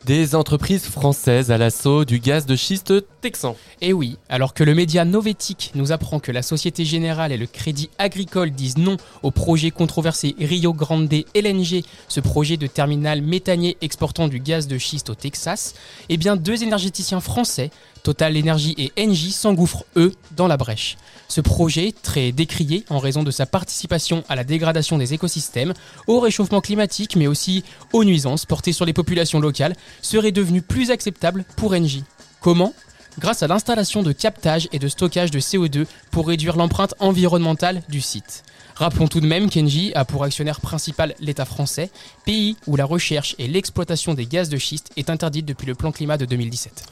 Des 0.07 0.35
entreprises 0.35 0.85
françaises 0.85 1.51
à 1.51 1.57
l'assaut 1.57 2.05
du 2.05 2.19
gaz 2.19 2.45
de 2.45 2.57
schiste 2.57 2.93
texan. 3.23 3.57
Et 3.81 3.89
Eh 3.89 3.93
oui, 3.95 4.19
alors 4.29 4.53
que 4.53 4.63
le 4.63 4.75
média 4.75 5.07
Novetic 5.07 5.71
nous 5.75 5.93
apprend 5.93 6.21
que 6.21 6.31
la 6.31 6.43
Société 6.43 6.85
Générale 6.85 7.33
et 7.33 7.39
le 7.39 7.47
Crédit 7.47 7.89
Agricole 7.97 8.51
disent 8.51 8.77
non 8.77 8.99
au 9.23 9.31
projet 9.31 9.71
controversé 9.71 10.35
Rio 10.39 10.75
Grande 10.75 11.11
LNG, 11.35 11.85
ce 12.09 12.21
projet 12.21 12.59
de 12.59 12.67
terminal 12.67 13.23
méthanier 13.23 13.79
exportant 13.81 14.29
du 14.29 14.41
gaz 14.41 14.67
de 14.67 14.77
schiste 14.77 15.09
au 15.09 15.15
Texas, 15.15 15.75
eh 16.11 16.19
bien 16.19 16.37
deux 16.37 16.63
énergéticiens 16.63 17.21
français, 17.21 17.71
Total 18.05 18.37
Energy 18.39 18.75
et 18.79 18.93
Engie, 18.97 19.33
s'engouffrent 19.33 19.85
eux 19.97 20.15
dans 20.37 20.47
la 20.47 20.57
brèche. 20.57 20.97
Ce 21.27 21.41
projet, 21.41 21.93
très 22.03 22.31
décrié 22.31 22.85
en 22.91 22.99
raison 22.99 23.25
de 23.25 23.33
sa 23.33 23.47
participation 23.47 24.23
à 24.29 24.37
la 24.37 24.45
dégradation 24.45 24.99
des 24.99 25.15
écosystèmes, 25.15 25.73
au 26.07 26.21
réchauffement 26.21 26.61
climatique 26.61 27.17
mais 27.17 27.27
aussi 27.27 27.65
aux 27.93 28.05
nuisances 28.05 28.47
portées 28.47 28.73
sur 28.73 28.85
les 28.85 28.93
populations 28.93 29.41
locales, 29.41 29.75
serait 30.03 30.33
devenu 30.33 30.63
plus 30.63 30.93
acceptable 30.93 31.45
pour 31.57 31.73
Engie. 31.73 32.05
Comment? 32.41 32.75
Grâce 33.19 33.43
à 33.43 33.47
l'installation 33.47 34.03
de 34.03 34.13
captage 34.13 34.69
et 34.73 34.79
de 34.79 34.89
stockage 34.89 35.31
de 35.31 35.41
CO2 35.41 35.87
pour 36.11 36.29
réduire 36.29 36.57
l'empreinte 36.57 36.95
environnementale 36.99 37.83
du 37.89 38.01
site. 38.01 38.45
Rappelons 38.77 39.07
tout 39.07 39.21
de 39.21 39.27
même 39.27 39.51
qu'Engie 39.51 39.93
a 39.95 40.05
pour 40.05 40.25
actionnaire 40.25 40.61
principal 40.61 41.15
l'État 41.21 41.45
français, 41.45 41.91
pays 42.25 42.57
où 42.67 42.75
la 42.75 42.85
recherche 42.85 43.37
et 43.39 43.47
l'exploitation 43.47 44.15
des 44.15 44.27
gaz 44.27 44.49
de 44.49 44.57
schiste 44.57 44.91
est 44.97 45.11
interdite 45.11 45.47
depuis 45.47 45.67
le 45.67 45.77
plan 45.77 45.93
climat 45.93 46.19
de 46.19 46.25
2017. 46.25 46.85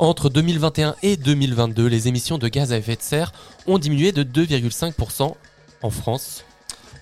Entre 0.00 0.30
2021 0.30 0.96
et 1.02 1.16
2022, 1.16 1.86
les 1.86 2.08
émissions 2.08 2.38
de 2.38 2.48
gaz 2.48 2.72
à 2.72 2.78
effet 2.78 2.96
de 2.96 3.02
serre 3.02 3.32
ont 3.68 3.78
diminué 3.78 4.10
de 4.10 4.24
2,5% 4.24 5.34
en 5.82 5.90
France. 5.90 6.44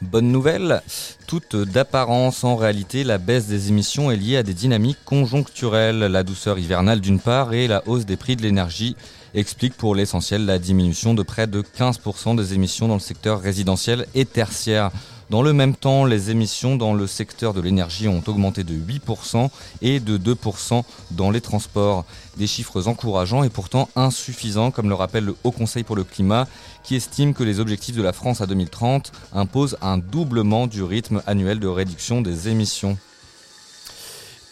Bonne 0.02 0.30
nouvelle, 0.30 0.82
toute 1.26 1.56
d'apparence 1.56 2.44
en 2.44 2.56
réalité, 2.56 3.02
la 3.02 3.16
baisse 3.16 3.46
des 3.46 3.68
émissions 3.68 4.10
est 4.10 4.16
liée 4.16 4.36
à 4.36 4.42
des 4.42 4.52
dynamiques 4.52 5.02
conjoncturelles, 5.06 6.00
la 6.00 6.22
douceur 6.22 6.58
hivernale 6.58 7.00
d'une 7.00 7.20
part 7.20 7.54
et 7.54 7.66
la 7.66 7.82
hausse 7.88 8.04
des 8.04 8.18
prix 8.18 8.36
de 8.36 8.42
l'énergie 8.42 8.94
explique 9.36 9.74
pour 9.74 9.94
l'essentiel 9.94 10.46
la 10.46 10.58
diminution 10.58 11.14
de 11.14 11.22
près 11.22 11.46
de 11.46 11.62
15% 11.62 12.36
des 12.36 12.54
émissions 12.54 12.88
dans 12.88 12.94
le 12.94 13.00
secteur 13.00 13.40
résidentiel 13.40 14.06
et 14.14 14.24
tertiaire. 14.24 14.90
Dans 15.28 15.42
le 15.42 15.52
même 15.52 15.74
temps, 15.74 16.04
les 16.04 16.30
émissions 16.30 16.76
dans 16.76 16.94
le 16.94 17.06
secteur 17.06 17.52
de 17.52 17.60
l'énergie 17.60 18.08
ont 18.08 18.22
augmenté 18.26 18.64
de 18.64 18.74
8% 18.74 19.50
et 19.82 20.00
de 20.00 20.16
2% 20.18 20.84
dans 21.10 21.30
les 21.30 21.40
transports. 21.40 22.04
Des 22.38 22.46
chiffres 22.46 22.88
encourageants 22.88 23.42
et 23.42 23.50
pourtant 23.50 23.88
insuffisants, 23.94 24.70
comme 24.70 24.88
le 24.88 24.94
rappelle 24.94 25.24
le 25.24 25.36
Haut 25.44 25.50
Conseil 25.50 25.82
pour 25.82 25.96
le 25.96 26.04
climat, 26.04 26.46
qui 26.82 26.94
estime 26.94 27.34
que 27.34 27.42
les 27.42 27.60
objectifs 27.60 27.96
de 27.96 28.02
la 28.02 28.12
France 28.12 28.40
à 28.40 28.46
2030 28.46 29.12
imposent 29.32 29.76
un 29.82 29.98
doublement 29.98 30.66
du 30.66 30.82
rythme 30.82 31.22
annuel 31.26 31.58
de 31.60 31.68
réduction 31.68 32.22
des 32.22 32.48
émissions. 32.48 32.96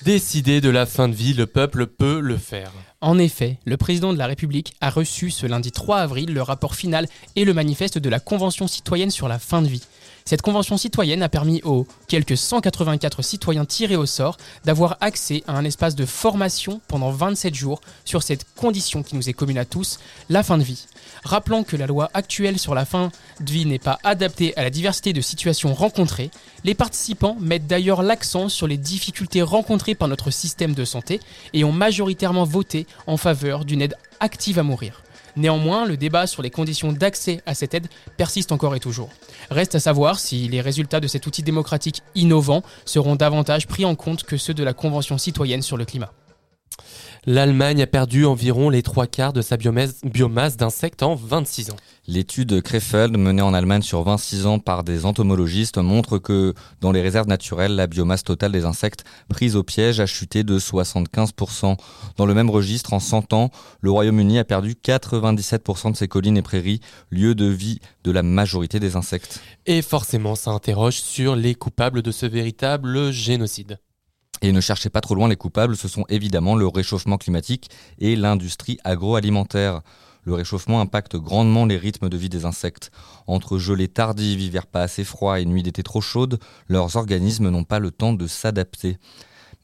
Décider 0.03 0.61
de 0.61 0.69
la 0.69 0.85
fin 0.85 1.09
de 1.09 1.15
vie, 1.15 1.33
le 1.33 1.47
peuple 1.47 1.87
peut 1.87 2.21
le 2.21 2.37
faire. 2.37 2.71
En 3.01 3.19
effet, 3.19 3.59
le 3.65 3.77
président 3.77 4.13
de 4.13 4.19
la 4.19 4.27
République 4.27 4.75
a 4.81 4.91
reçu 4.91 5.31
ce 5.31 5.47
lundi 5.47 5.73
3 5.73 5.99
avril 5.99 6.33
le 6.35 6.43
rapport 6.43 6.75
final 6.75 7.07
et 7.37 7.45
le 7.45 7.55
manifeste 7.55 7.99
de 7.99 8.09
la 8.09 8.21
Convention 8.21 8.67
citoyenne 8.67 9.11
sur 9.11 9.29
la 9.29 9.39
fin 9.39 9.63
de 9.63 9.69
vie. 9.69 9.83
Cette 10.27 10.41
convention 10.41 10.79
citoyenne 10.79 11.23
a 11.23 11.29
permis 11.29 11.61
aux 11.65 11.87
quelques 12.09 12.39
184 12.39 13.21
citoyens 13.21 13.67
tirés 13.67 13.97
au 13.97 14.07
sort 14.07 14.39
d'avoir 14.65 14.97
accès 15.03 15.45
à 15.47 15.53
un 15.53 15.67
espace 15.67 15.95
de 15.95 16.07
formation 16.07 16.81
pendant 16.89 17.11
27 17.11 17.55
jours 17.55 17.83
sur 18.07 18.23
cette 18.23 18.47
condition 18.57 19.03
qui 19.03 19.17
nous 19.17 19.29
est 19.29 19.35
commune 19.35 19.59
à 19.59 19.67
tous, 19.67 19.99
la 20.31 20.43
fin 20.43 20.57
de 20.57 20.63
vie. 20.63 20.87
Rappelons 21.25 21.63
que 21.63 21.77
la 21.77 21.87
loi 21.87 22.11
actuelle 22.15 22.59
sur 22.59 22.75
la 22.75 22.87
fin 22.87 23.13
de 23.41 23.53
vie 23.53 23.67
n'est 23.67 23.79
pas 23.79 23.99
adaptée 24.03 24.57
à 24.57 24.63
la 24.63 24.71
diversité 24.71 25.13
de 25.13 25.21
situations 25.21 25.75
rencontrées. 25.75 26.31
Les 26.65 26.75
participants 26.75 27.37
mettent 27.39 27.67
d'ailleurs 27.67 28.03
l'accent 28.03 28.49
sur 28.49 28.67
les 28.67 28.79
difficultés 28.79 29.43
rencontrées 29.43 29.95
par 29.95 30.09
notre 30.09 30.31
système 30.31 30.73
de 30.73 30.87
santé 30.87 31.21
et 31.53 31.65
ont 31.65 31.73
majoritairement 31.73 32.45
voté 32.45 32.87
en 33.07 33.19
faveur 33.19 33.67
d'une 33.67 33.83
aide 33.83 33.99
active 34.21 34.59
à 34.59 34.63
mourir. 34.63 35.04
Néanmoins, 35.37 35.85
le 35.85 35.97
débat 35.97 36.27
sur 36.27 36.43
les 36.43 36.51
conditions 36.51 36.93
d'accès 36.93 37.41
à 37.47 37.55
cette 37.55 37.75
aide 37.75 37.89
persiste 38.17 38.53
encore 38.53 38.77
et 38.77 38.81
toujours. 38.81 39.11
Reste 39.51 39.75
à 39.75 39.81
savoir 39.81 40.19
si 40.19 40.49
les 40.49 40.61
résultats 40.61 41.01
de 41.01 41.09
cet 41.09 41.27
outil 41.27 41.43
démocratique 41.43 42.03
innovant 42.15 42.63
seront 42.85 43.17
davantage 43.17 43.67
pris 43.67 43.85
en 43.85 43.95
compte 43.95 44.25
que 44.25 44.37
ceux 44.37 44.55
de 44.55 44.65
la 44.65 44.75
Convention 44.75 45.19
citoyenne 45.19 45.63
sur 45.63 45.77
le 45.77 45.85
climat. 45.85 46.13
L'Allemagne 47.27 47.81
a 47.81 47.87
perdu 47.87 48.27
environ 48.27 48.69
les 48.69 48.83
trois 48.83 49.07
quarts 49.07 49.33
de 49.33 49.41
sa 49.41 49.57
biomasse, 49.57 50.03
biomasse 50.05 50.59
d'insectes 50.59 51.03
en 51.03 51.15
26 51.15 51.71
ans. 51.71 51.77
L'étude 52.07 52.61
Krefeld, 52.61 53.17
menée 53.17 53.41
en 53.41 53.55
Allemagne 53.55 53.81
sur 53.81 54.03
26 54.03 54.45
ans 54.45 54.59
par 54.59 54.85
des 54.85 55.07
entomologistes, 55.07 55.79
montre 55.79 56.19
que 56.19 56.53
dans 56.83 56.93
les 56.93 57.01
réserves 57.01 57.27
naturelles, 57.27 57.77
la 57.77 57.87
biomasse 57.87 58.25
totale 58.25 58.53
des 58.53 58.67
insectes 58.67 59.05
prise 59.31 59.57
au 59.57 59.63
piège 59.63 60.01
a 60.01 60.07
chuté 60.07 60.45
de 60.45 60.59
75%. 60.59 61.79
Dans 62.19 62.27
le 62.27 62.35
même 62.35 62.51
registre, 62.51 62.93
en 62.93 63.01
100 63.01 63.33
ans, 63.33 63.51
le 63.81 63.91
Royaume-Uni 63.91 64.39
a 64.39 64.45
perdu 64.45 64.75
97% 64.75 65.93
de 65.93 65.97
ses 65.97 66.09
collines 66.09 66.37
et 66.37 66.43
prairies, 66.43 66.81
lieu 67.11 67.35
de 67.35 67.47
vie 67.47 67.79
de 68.05 68.11
la 68.11 68.23
majorité 68.23 68.81
des 68.81 68.97
insectes. 68.97 69.41
Et 69.65 69.81
forcément, 69.81 70.35
ça 70.35 70.51
interroge 70.51 71.01
sur 71.01 71.37
les 71.37 71.55
coupables 71.55 72.03
de 72.03 72.11
ce 72.11 72.27
véritable 72.27 73.13
génocide. 73.13 73.79
Et 74.43 74.53
ne 74.53 74.61
cherchez 74.61 74.91
pas 74.91 75.01
trop 75.01 75.15
loin, 75.15 75.29
les 75.29 75.37
coupables, 75.37 75.77
ce 75.77 75.89
sont 75.89 76.05
évidemment 76.09 76.57
le 76.57 76.67
réchauffement 76.67 77.19
climatique 77.19 77.71
et 77.99 78.17
l'industrie 78.17 78.79
agroalimentaire. 78.85 79.81
Le 80.25 80.35
réchauffement 80.35 80.81
impacte 80.81 81.17
grandement 81.17 81.67
les 81.67 81.77
rythmes 81.77 82.09
de 82.09 82.17
vie 82.17 82.31
des 82.31 82.45
insectes. 82.45 82.91
Entre 83.27 83.59
gelées 83.59 83.89
tardives, 83.89 84.41
hiver 84.41 84.67
pas 84.67 84.83
assez 84.83 85.05
froid 85.05 85.39
et 85.39 85.45
nuits 85.45 85.63
d'été 85.63 85.83
trop 85.83 86.01
chaudes, 86.01 86.39
leurs 86.67 86.97
organismes 86.97 87.51
n'ont 87.51 87.65
pas 87.65 87.79
le 87.79 87.91
temps 87.91 88.15
de 88.15 88.27
s'adapter. 88.27 88.99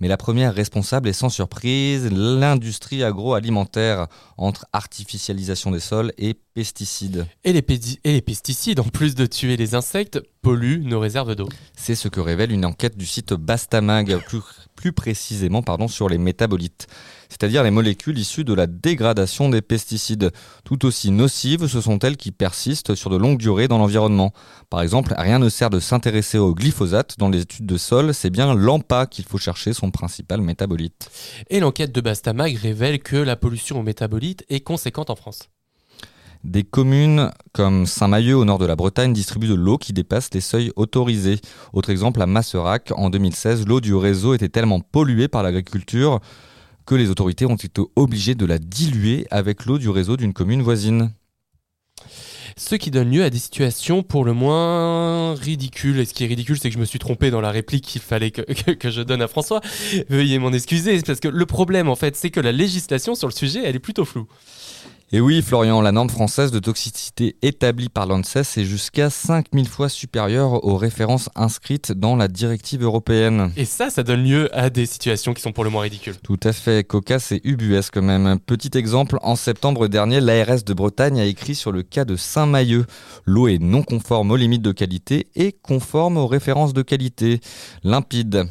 Mais 0.00 0.08
la 0.08 0.16
première 0.16 0.54
responsable 0.54 1.08
est 1.08 1.14
sans 1.14 1.28
surprise 1.28 2.10
l'industrie 2.10 3.04
agroalimentaire, 3.04 4.06
entre 4.38 4.66
artificialisation 4.72 5.70
des 5.70 5.80
sols 5.80 6.12
et 6.16 6.34
pesticides. 6.54 7.26
Et 7.44 7.52
les, 7.52 7.64
et 8.04 8.12
les, 8.12 8.20
pesticides, 8.20 8.80
en 8.80 8.84
plus 8.84 9.14
de 9.14 9.26
tuer 9.26 9.56
les 9.56 9.74
insectes, 9.74 10.20
polluent 10.42 10.84
nos 10.84 11.00
réserves 11.00 11.34
d'eau. 11.34 11.48
C'est 11.76 11.94
ce 11.94 12.08
que 12.08 12.20
révèle 12.20 12.52
une 12.52 12.64
enquête 12.64 12.96
du 12.96 13.06
site 13.06 13.32
Bastamag, 13.34 14.18
plus, 14.26 14.40
plus 14.76 14.92
précisément 14.92 15.62
pardon, 15.62 15.88
sur 15.88 16.08
les 16.08 16.18
métabolites 16.18 16.88
c'est-à-dire 17.30 17.62
les 17.62 17.70
molécules 17.70 18.18
issues 18.18 18.44
de 18.44 18.52
la 18.52 18.66
dégradation 18.66 19.48
des 19.48 19.62
pesticides. 19.62 20.32
Tout 20.64 20.84
aussi 20.84 21.10
nocives, 21.10 21.68
ce 21.68 21.80
sont 21.80 21.98
elles 22.00 22.16
qui 22.16 22.32
persistent 22.32 22.94
sur 22.94 23.08
de 23.08 23.16
longues 23.16 23.38
durées 23.38 23.68
dans 23.68 23.78
l'environnement. 23.78 24.32
Par 24.68 24.82
exemple, 24.82 25.14
rien 25.16 25.38
ne 25.38 25.48
sert 25.48 25.70
de 25.70 25.80
s'intéresser 25.80 26.38
au 26.38 26.54
glyphosate 26.54 27.14
dans 27.18 27.28
les 27.28 27.42
études 27.42 27.66
de 27.66 27.78
sol, 27.78 28.12
c'est 28.12 28.30
bien 28.30 28.54
l'AMPA 28.54 29.06
qu'il 29.06 29.24
faut 29.24 29.38
chercher 29.38 29.72
son 29.72 29.90
principal 29.90 30.42
métabolite. 30.42 31.08
Et 31.48 31.60
l'enquête 31.60 31.92
de 31.92 32.00
Bastamag 32.00 32.56
révèle 32.56 32.98
que 32.98 33.16
la 33.16 33.36
pollution 33.36 33.78
aux 33.78 33.84
métabolites 33.84 34.44
est 34.48 34.60
conséquente 34.60 35.10
en 35.10 35.16
France. 35.16 35.48
Des 36.42 36.64
communes 36.64 37.30
comme 37.52 37.84
Saint-Mahieu 37.84 38.34
au 38.34 38.46
nord 38.46 38.58
de 38.58 38.64
la 38.64 38.74
Bretagne 38.74 39.12
distribuent 39.12 39.48
de 39.48 39.54
l'eau 39.54 39.76
qui 39.76 39.92
dépasse 39.92 40.32
les 40.32 40.40
seuils 40.40 40.72
autorisés. 40.74 41.38
Autre 41.74 41.90
exemple, 41.90 42.22
à 42.22 42.26
Masserac, 42.26 42.92
en 42.96 43.10
2016, 43.10 43.66
l'eau 43.66 43.80
du 43.80 43.94
réseau 43.94 44.32
était 44.32 44.48
tellement 44.48 44.80
polluée 44.80 45.28
par 45.28 45.42
l'agriculture 45.42 46.20
que 46.86 46.94
les 46.94 47.10
autorités 47.10 47.44
ont 47.44 47.56
été 47.56 47.82
obligées 47.94 48.34
de 48.34 48.46
la 48.46 48.58
diluer 48.58 49.26
avec 49.30 49.66
l'eau 49.66 49.76
du 49.76 49.90
réseau 49.90 50.16
d'une 50.16 50.32
commune 50.32 50.62
voisine. 50.62 51.12
Ce 52.56 52.74
qui 52.74 52.90
donne 52.90 53.10
lieu 53.10 53.22
à 53.22 53.30
des 53.30 53.38
situations 53.38 54.02
pour 54.02 54.24
le 54.24 54.32
moins 54.32 55.34
ridicules. 55.34 55.98
Et 56.00 56.04
ce 56.04 56.14
qui 56.14 56.24
est 56.24 56.26
ridicule, 56.26 56.58
c'est 56.58 56.68
que 56.68 56.74
je 56.74 56.80
me 56.80 56.84
suis 56.84 56.98
trompé 56.98 57.30
dans 57.30 57.40
la 57.40 57.50
réplique 57.50 57.84
qu'il 57.84 58.00
fallait 58.00 58.30
que, 58.30 58.42
que, 58.72 58.90
je 58.90 59.02
donne 59.02 59.22
à 59.22 59.28
François. 59.28 59.60
Veuillez 60.08 60.38
m'en 60.38 60.52
excuser, 60.52 61.00
parce 61.02 61.20
que 61.20 61.28
le 61.28 61.46
problème, 61.46 61.88
en 61.88 61.96
fait, 61.96 62.16
c'est 62.16 62.30
que 62.30 62.40
la 62.40 62.52
législation 62.52 63.14
sur 63.14 63.28
le 63.28 63.32
sujet, 63.32 63.60
elle 63.64 63.76
est 63.76 63.80
plutôt 63.80 64.04
floue. 64.04 64.26
Et 65.12 65.20
oui, 65.20 65.42
Florian, 65.42 65.80
la 65.80 65.90
norme 65.90 66.08
française 66.08 66.52
de 66.52 66.60
toxicité 66.60 67.34
établie 67.42 67.88
par 67.88 68.06
l'ANSES 68.06 68.58
est 68.58 68.64
jusqu'à 68.64 69.10
5000 69.10 69.66
fois 69.66 69.88
supérieure 69.88 70.64
aux 70.64 70.76
références 70.76 71.30
inscrites 71.34 71.90
dans 71.90 72.14
la 72.14 72.28
directive 72.28 72.84
européenne. 72.84 73.52
Et 73.56 73.64
ça, 73.64 73.90
ça 73.90 74.04
donne 74.04 74.22
lieu 74.22 74.56
à 74.56 74.70
des 74.70 74.86
situations 74.86 75.34
qui 75.34 75.42
sont 75.42 75.50
pour 75.50 75.64
le 75.64 75.70
moins 75.70 75.82
ridicules. 75.82 76.16
Tout 76.22 76.38
à 76.44 76.52
fait, 76.52 76.86
cocasse 76.86 77.32
et 77.32 77.40
ubuesque 77.42 77.96
même. 77.96 78.38
Petit 78.38 78.78
exemple, 78.78 79.18
en 79.22 79.34
septembre 79.34 79.88
dernier, 79.88 80.20
l'ARS 80.20 80.62
de 80.62 80.74
Bretagne 80.74 81.18
a 81.18 81.24
écrit 81.24 81.56
sur 81.56 81.72
le 81.72 81.82
cas 81.82 82.04
de 82.04 82.14
Saint-Mailleux. 82.14 82.86
L'eau 83.24 83.48
est 83.48 83.58
non 83.58 83.82
conforme 83.82 84.30
aux 84.30 84.36
limites 84.36 84.62
de 84.62 84.70
qualité 84.70 85.26
et 85.34 85.50
conforme 85.50 86.18
aux 86.18 86.28
références 86.28 86.72
de 86.72 86.82
qualité. 86.82 87.40
Limpide. 87.82 88.44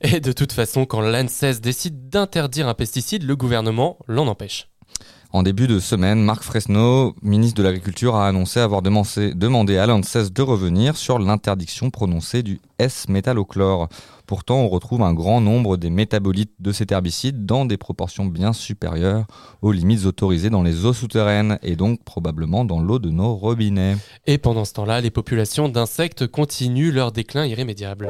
Et 0.00 0.18
de 0.18 0.32
toute 0.32 0.50
façon, 0.50 0.86
quand 0.86 1.02
l'ANSES 1.02 1.60
décide 1.62 2.08
d'interdire 2.08 2.66
un 2.66 2.74
pesticide, 2.74 3.22
le 3.22 3.36
gouvernement 3.36 3.96
l'en 4.08 4.26
empêche. 4.26 4.66
En 5.34 5.42
début 5.42 5.66
de 5.66 5.80
semaine, 5.80 6.22
Marc 6.22 6.44
Fresneau, 6.44 7.16
ministre 7.20 7.58
de 7.60 7.64
l'Agriculture, 7.64 8.14
a 8.14 8.28
annoncé 8.28 8.60
avoir 8.60 8.82
demandé 8.82 9.78
à 9.78 9.86
l'ANSES 9.86 10.30
de 10.32 10.42
revenir 10.42 10.96
sur 10.96 11.18
l'interdiction 11.18 11.90
prononcée 11.90 12.44
du 12.44 12.60
S-métallochlore. 12.78 13.88
Pourtant, 14.28 14.58
on 14.58 14.68
retrouve 14.68 15.02
un 15.02 15.12
grand 15.12 15.40
nombre 15.40 15.76
des 15.76 15.90
métabolites 15.90 16.52
de 16.60 16.70
cet 16.70 16.92
herbicide 16.92 17.46
dans 17.46 17.64
des 17.64 17.76
proportions 17.76 18.26
bien 18.26 18.52
supérieures 18.52 19.26
aux 19.60 19.72
limites 19.72 20.06
autorisées 20.06 20.50
dans 20.50 20.62
les 20.62 20.84
eaux 20.84 20.92
souterraines 20.92 21.58
et 21.64 21.74
donc 21.74 22.04
probablement 22.04 22.64
dans 22.64 22.78
l'eau 22.78 23.00
de 23.00 23.10
nos 23.10 23.34
robinets. 23.34 23.96
Et 24.28 24.38
pendant 24.38 24.64
ce 24.64 24.74
temps-là, 24.74 25.00
les 25.00 25.10
populations 25.10 25.68
d'insectes 25.68 26.28
continuent 26.28 26.92
leur 26.92 27.10
déclin 27.10 27.44
irrémédiable. 27.44 28.06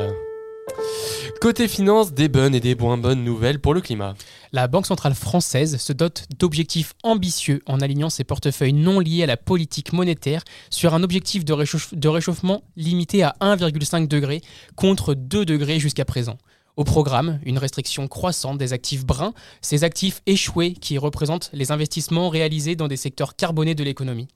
Côté 1.41 1.69
finance, 1.69 2.15
des 2.15 2.29
bonnes 2.29 2.55
et 2.55 2.61
des 2.61 2.75
moins 2.75 2.97
bonnes 2.97 3.23
nouvelles 3.23 3.61
pour 3.61 3.75
le 3.75 3.81
climat. 3.81 4.15
La 4.53 4.67
Banque 4.67 4.87
centrale 4.87 5.15
française 5.15 5.77
se 5.77 5.93
dote 5.93 6.25
d'objectifs 6.39 6.95
ambitieux 7.03 7.61
en 7.67 7.81
alignant 7.81 8.09
ses 8.09 8.25
portefeuilles 8.25 8.73
non 8.73 8.99
liés 8.99 9.25
à 9.25 9.27
la 9.27 9.37
politique 9.37 9.93
monétaire 9.93 10.43
sur 10.71 10.95
un 10.95 11.03
objectif 11.03 11.45
de, 11.45 12.09
réchauffement 12.09 12.63
limité 12.77 13.23
à 13.23 13.35
1,5 13.41 14.09
degré 14.09 14.41
contre 14.75 15.15
2 15.15 15.45
degrés 15.45 15.81
jusqu'à 15.81 16.05
présent. 16.05 16.39
Au 16.77 16.83
programme, 16.83 17.39
une 17.45 17.59
restriction 17.59 18.09
croissante 18.09 18.59
des 18.59 18.73
actifs 18.73 19.07
bruns, 19.07 19.33
ces 19.61 19.85
actifs 19.85 20.23
échoués 20.27 20.73
qui 20.73 20.99
représentent 20.99 21.51
les 21.53 21.71
investissements 21.71 22.29
réalisés 22.29 22.75
dans 22.75 22.89
des 22.89 22.97
secteurs 22.97 23.37
carbonés 23.37 23.77
de 23.77 23.85
l'économie. 23.85 24.27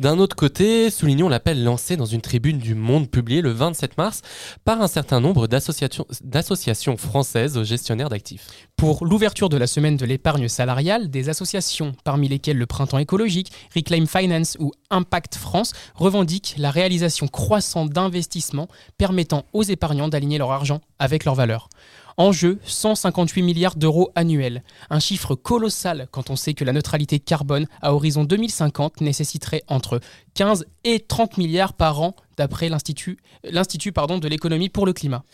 D'un 0.00 0.18
autre 0.18 0.34
côté, 0.34 0.88
soulignons 0.88 1.28
l'appel 1.28 1.62
lancé 1.62 1.98
dans 1.98 2.06
une 2.06 2.22
tribune 2.22 2.58
du 2.58 2.74
Monde 2.74 3.10
publiée 3.10 3.42
le 3.42 3.50
27 3.50 3.98
mars 3.98 4.22
par 4.64 4.80
un 4.80 4.88
certain 4.88 5.20
nombre 5.20 5.46
d'associations 5.46 6.96
françaises 6.96 7.62
gestionnaires 7.64 8.08
d'actifs. 8.08 8.48
Pour 8.84 9.06
l'ouverture 9.06 9.48
de 9.48 9.56
la 9.56 9.66
semaine 9.66 9.96
de 9.96 10.04
l'épargne 10.04 10.46
salariale, 10.46 11.08
des 11.08 11.30
associations, 11.30 11.94
parmi 12.04 12.28
lesquelles 12.28 12.58
le 12.58 12.66
Printemps 12.66 12.98
écologique, 12.98 13.50
Reclaim 13.74 14.04
Finance 14.04 14.58
ou 14.60 14.72
Impact 14.90 15.36
France, 15.36 15.72
revendiquent 15.94 16.54
la 16.58 16.70
réalisation 16.70 17.26
croissante 17.26 17.88
d'investissements 17.88 18.68
permettant 18.98 19.46
aux 19.54 19.62
épargnants 19.62 20.08
d'aligner 20.08 20.36
leur 20.36 20.52
argent 20.52 20.82
avec 20.98 21.24
leurs 21.24 21.34
valeurs. 21.34 21.70
En 22.16 22.30
jeu, 22.30 22.60
158 22.64 23.42
milliards 23.42 23.76
d'euros 23.76 24.10
annuels. 24.14 24.62
Un 24.88 25.00
chiffre 25.00 25.34
colossal 25.34 26.06
quand 26.12 26.30
on 26.30 26.36
sait 26.36 26.54
que 26.54 26.64
la 26.64 26.72
neutralité 26.72 27.18
carbone 27.18 27.66
à 27.82 27.92
horizon 27.92 28.24
2050 28.24 29.00
nécessiterait 29.00 29.64
entre 29.66 30.00
15 30.34 30.66
et 30.84 31.00
30 31.00 31.38
milliards 31.38 31.72
par 31.72 32.00
an 32.00 32.14
d'après 32.36 32.68
l'Institut, 32.68 33.18
l'Institut 33.44 33.92
pardon, 33.92 34.18
de 34.18 34.28
l'économie 34.28 34.68
pour 34.68 34.86
le 34.86 34.92
climat. 34.92 35.24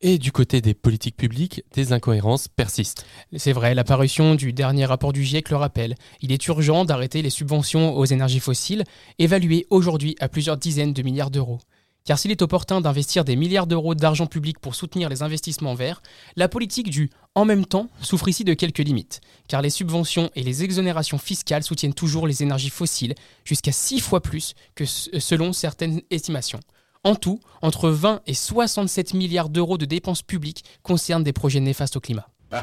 Et 0.00 0.18
du 0.18 0.32
côté 0.32 0.60
des 0.60 0.74
politiques 0.74 1.16
publiques, 1.16 1.62
des 1.74 1.92
incohérences 1.92 2.48
persistent. 2.48 3.04
C'est 3.36 3.52
vrai, 3.52 3.74
l'apparition 3.74 4.34
du 4.34 4.52
dernier 4.52 4.86
rapport 4.86 5.12
du 5.12 5.24
GIEC 5.24 5.50
le 5.50 5.56
rappelle. 5.56 5.94
Il 6.20 6.32
est 6.32 6.46
urgent 6.48 6.84
d'arrêter 6.84 7.22
les 7.22 7.30
subventions 7.30 7.96
aux 7.96 8.04
énergies 8.04 8.40
fossiles, 8.40 8.84
évaluées 9.18 9.66
aujourd'hui 9.70 10.16
à 10.20 10.28
plusieurs 10.28 10.56
dizaines 10.56 10.92
de 10.92 11.02
milliards 11.02 11.30
d'euros. 11.30 11.58
Car 12.04 12.18
s'il 12.18 12.30
est 12.30 12.42
opportun 12.42 12.80
d'investir 12.80 13.24
des 13.24 13.36
milliards 13.36 13.66
d'euros 13.66 13.94
d'argent 13.94 14.26
public 14.26 14.58
pour 14.58 14.74
soutenir 14.74 15.08
les 15.08 15.22
investissements 15.22 15.74
verts, 15.74 16.02
la 16.36 16.48
politique 16.48 16.90
du 16.90 17.10
en 17.34 17.44
même 17.44 17.66
temps 17.66 17.88
souffre 18.00 18.28
ici 18.28 18.44
de 18.44 18.54
quelques 18.54 18.78
limites, 18.78 19.20
car 19.48 19.62
les 19.62 19.70
subventions 19.70 20.30
et 20.34 20.42
les 20.42 20.64
exonérations 20.64 21.18
fiscales 21.18 21.62
soutiennent 21.62 21.94
toujours 21.94 22.26
les 22.26 22.42
énergies 22.42 22.70
fossiles, 22.70 23.14
jusqu'à 23.44 23.72
6 23.72 24.00
fois 24.00 24.20
plus 24.20 24.54
que 24.74 24.84
selon 24.84 25.52
certaines 25.52 26.00
estimations. 26.10 26.60
En 27.04 27.14
tout, 27.14 27.40
entre 27.62 27.88
20 27.88 28.20
et 28.26 28.34
67 28.34 29.14
milliards 29.14 29.48
d'euros 29.48 29.78
de 29.78 29.86
dépenses 29.86 30.22
publiques 30.22 30.64
concernent 30.82 31.24
des 31.24 31.32
projets 31.32 31.60
néfastes 31.60 31.96
au 31.96 32.00
climat. 32.00 32.28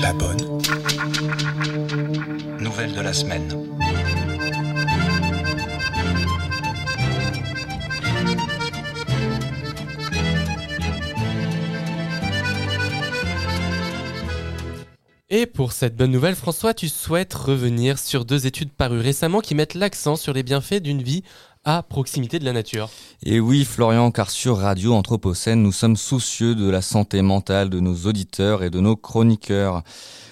La 0.00 0.12
bonne 0.12 0.60
nouvelle 2.60 2.92
de 2.92 3.00
la 3.00 3.12
semaine. 3.12 3.48
Et 15.34 15.46
pour 15.46 15.72
cette 15.72 15.96
bonne 15.96 16.10
nouvelle, 16.10 16.34
François, 16.34 16.74
tu 16.74 16.90
souhaites 16.90 17.32
revenir 17.32 17.98
sur 17.98 18.26
deux 18.26 18.46
études 18.46 18.70
parues 18.70 19.00
récemment 19.00 19.40
qui 19.40 19.54
mettent 19.54 19.72
l'accent 19.72 20.14
sur 20.14 20.34
les 20.34 20.42
bienfaits 20.42 20.82
d'une 20.82 21.00
vie 21.00 21.22
à 21.64 21.82
proximité 21.82 22.38
de 22.38 22.44
la 22.44 22.52
nature. 22.52 22.90
Et 23.24 23.40
oui, 23.40 23.64
Florian, 23.64 24.10
car 24.10 24.30
sur 24.30 24.58
Radio 24.58 24.92
Anthropocène, 24.92 25.62
nous 25.62 25.72
sommes 25.72 25.96
soucieux 25.96 26.54
de 26.54 26.68
la 26.68 26.82
santé 26.82 27.22
mentale 27.22 27.70
de 27.70 27.80
nos 27.80 27.94
auditeurs 28.04 28.62
et 28.62 28.68
de 28.68 28.80
nos 28.80 28.94
chroniqueurs. 28.94 29.82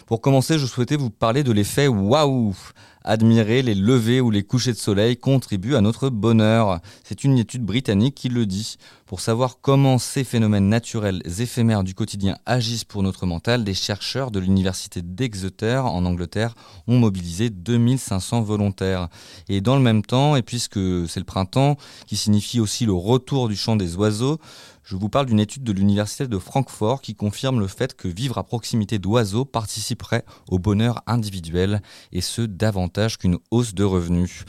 Pour 0.04 0.20
commencer, 0.20 0.58
je 0.58 0.66
souhaitais 0.66 0.96
vous 0.96 1.08
parler 1.08 1.44
de 1.44 1.52
l'effet 1.52 1.88
waouh 1.88 2.54
Admirer 3.02 3.62
les 3.62 3.74
levées 3.74 4.20
ou 4.20 4.30
les 4.30 4.42
couchers 4.42 4.72
de 4.72 4.76
soleil 4.76 5.16
contribue 5.16 5.74
à 5.74 5.80
notre 5.80 6.10
bonheur. 6.10 6.80
C'est 7.02 7.24
une 7.24 7.38
étude 7.38 7.64
britannique 7.64 8.14
qui 8.14 8.28
le 8.28 8.44
dit. 8.44 8.76
Pour 9.10 9.20
savoir 9.20 9.56
comment 9.60 9.98
ces 9.98 10.22
phénomènes 10.22 10.68
naturels 10.68 11.20
éphémères 11.40 11.82
du 11.82 11.94
quotidien 11.94 12.38
agissent 12.46 12.84
pour 12.84 13.02
notre 13.02 13.26
mental, 13.26 13.64
des 13.64 13.74
chercheurs 13.74 14.30
de 14.30 14.38
l'université 14.38 15.02
d'Exeter 15.02 15.82
en 15.84 16.04
Angleterre 16.04 16.54
ont 16.86 16.96
mobilisé 16.96 17.50
2500 17.50 18.42
volontaires. 18.42 19.08
Et 19.48 19.60
dans 19.60 19.74
le 19.74 19.82
même 19.82 20.02
temps, 20.04 20.36
et 20.36 20.42
puisque 20.42 20.78
c'est 21.08 21.18
le 21.18 21.24
printemps, 21.24 21.76
qui 22.06 22.16
signifie 22.16 22.60
aussi 22.60 22.86
le 22.86 22.92
retour 22.92 23.48
du 23.48 23.56
chant 23.56 23.74
des 23.74 23.96
oiseaux, 23.96 24.38
je 24.84 24.94
vous 24.94 25.08
parle 25.08 25.26
d'une 25.26 25.40
étude 25.40 25.64
de 25.64 25.72
l'Université 25.72 26.28
de 26.28 26.38
Francfort 26.38 27.02
qui 27.02 27.16
confirme 27.16 27.58
le 27.58 27.66
fait 27.66 27.96
que 27.96 28.06
vivre 28.06 28.38
à 28.38 28.44
proximité 28.44 29.00
d'oiseaux 29.00 29.44
participerait 29.44 30.24
au 30.48 30.60
bonheur 30.60 31.02
individuel, 31.08 31.82
et 32.12 32.20
ce 32.20 32.42
davantage 32.42 33.18
qu'une 33.18 33.38
hausse 33.50 33.74
de 33.74 33.82
revenus. 33.82 34.44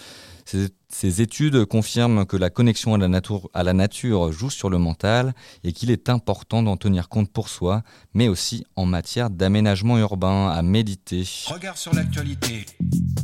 Ces, 0.51 0.67
ces 0.89 1.21
études 1.21 1.63
confirment 1.63 2.25
que 2.25 2.35
la 2.35 2.49
connexion 2.49 2.93
à 2.93 2.97
la, 2.97 3.07
nature, 3.07 3.49
à 3.53 3.63
la 3.63 3.71
nature 3.71 4.33
joue 4.33 4.49
sur 4.49 4.69
le 4.69 4.77
mental 4.77 5.33
et 5.63 5.71
qu'il 5.71 5.89
est 5.91 6.09
important 6.09 6.61
d'en 6.61 6.75
tenir 6.75 7.07
compte 7.07 7.31
pour 7.31 7.47
soi, 7.47 7.83
mais 8.13 8.27
aussi 8.27 8.65
en 8.75 8.85
matière 8.85 9.29
d'aménagement 9.29 9.97
urbain, 9.97 10.49
à 10.49 10.61
méditer. 10.61 11.25
Regard 11.47 11.77
sur 11.77 11.93
l'actualité. 11.93 12.65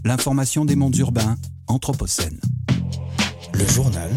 L'information 0.06 0.64
des 0.64 0.78
mondes 0.78 0.96
urbains, 0.96 1.36
Anthropocène. 1.68 2.40
Le 3.54 3.66
journal 3.68 4.12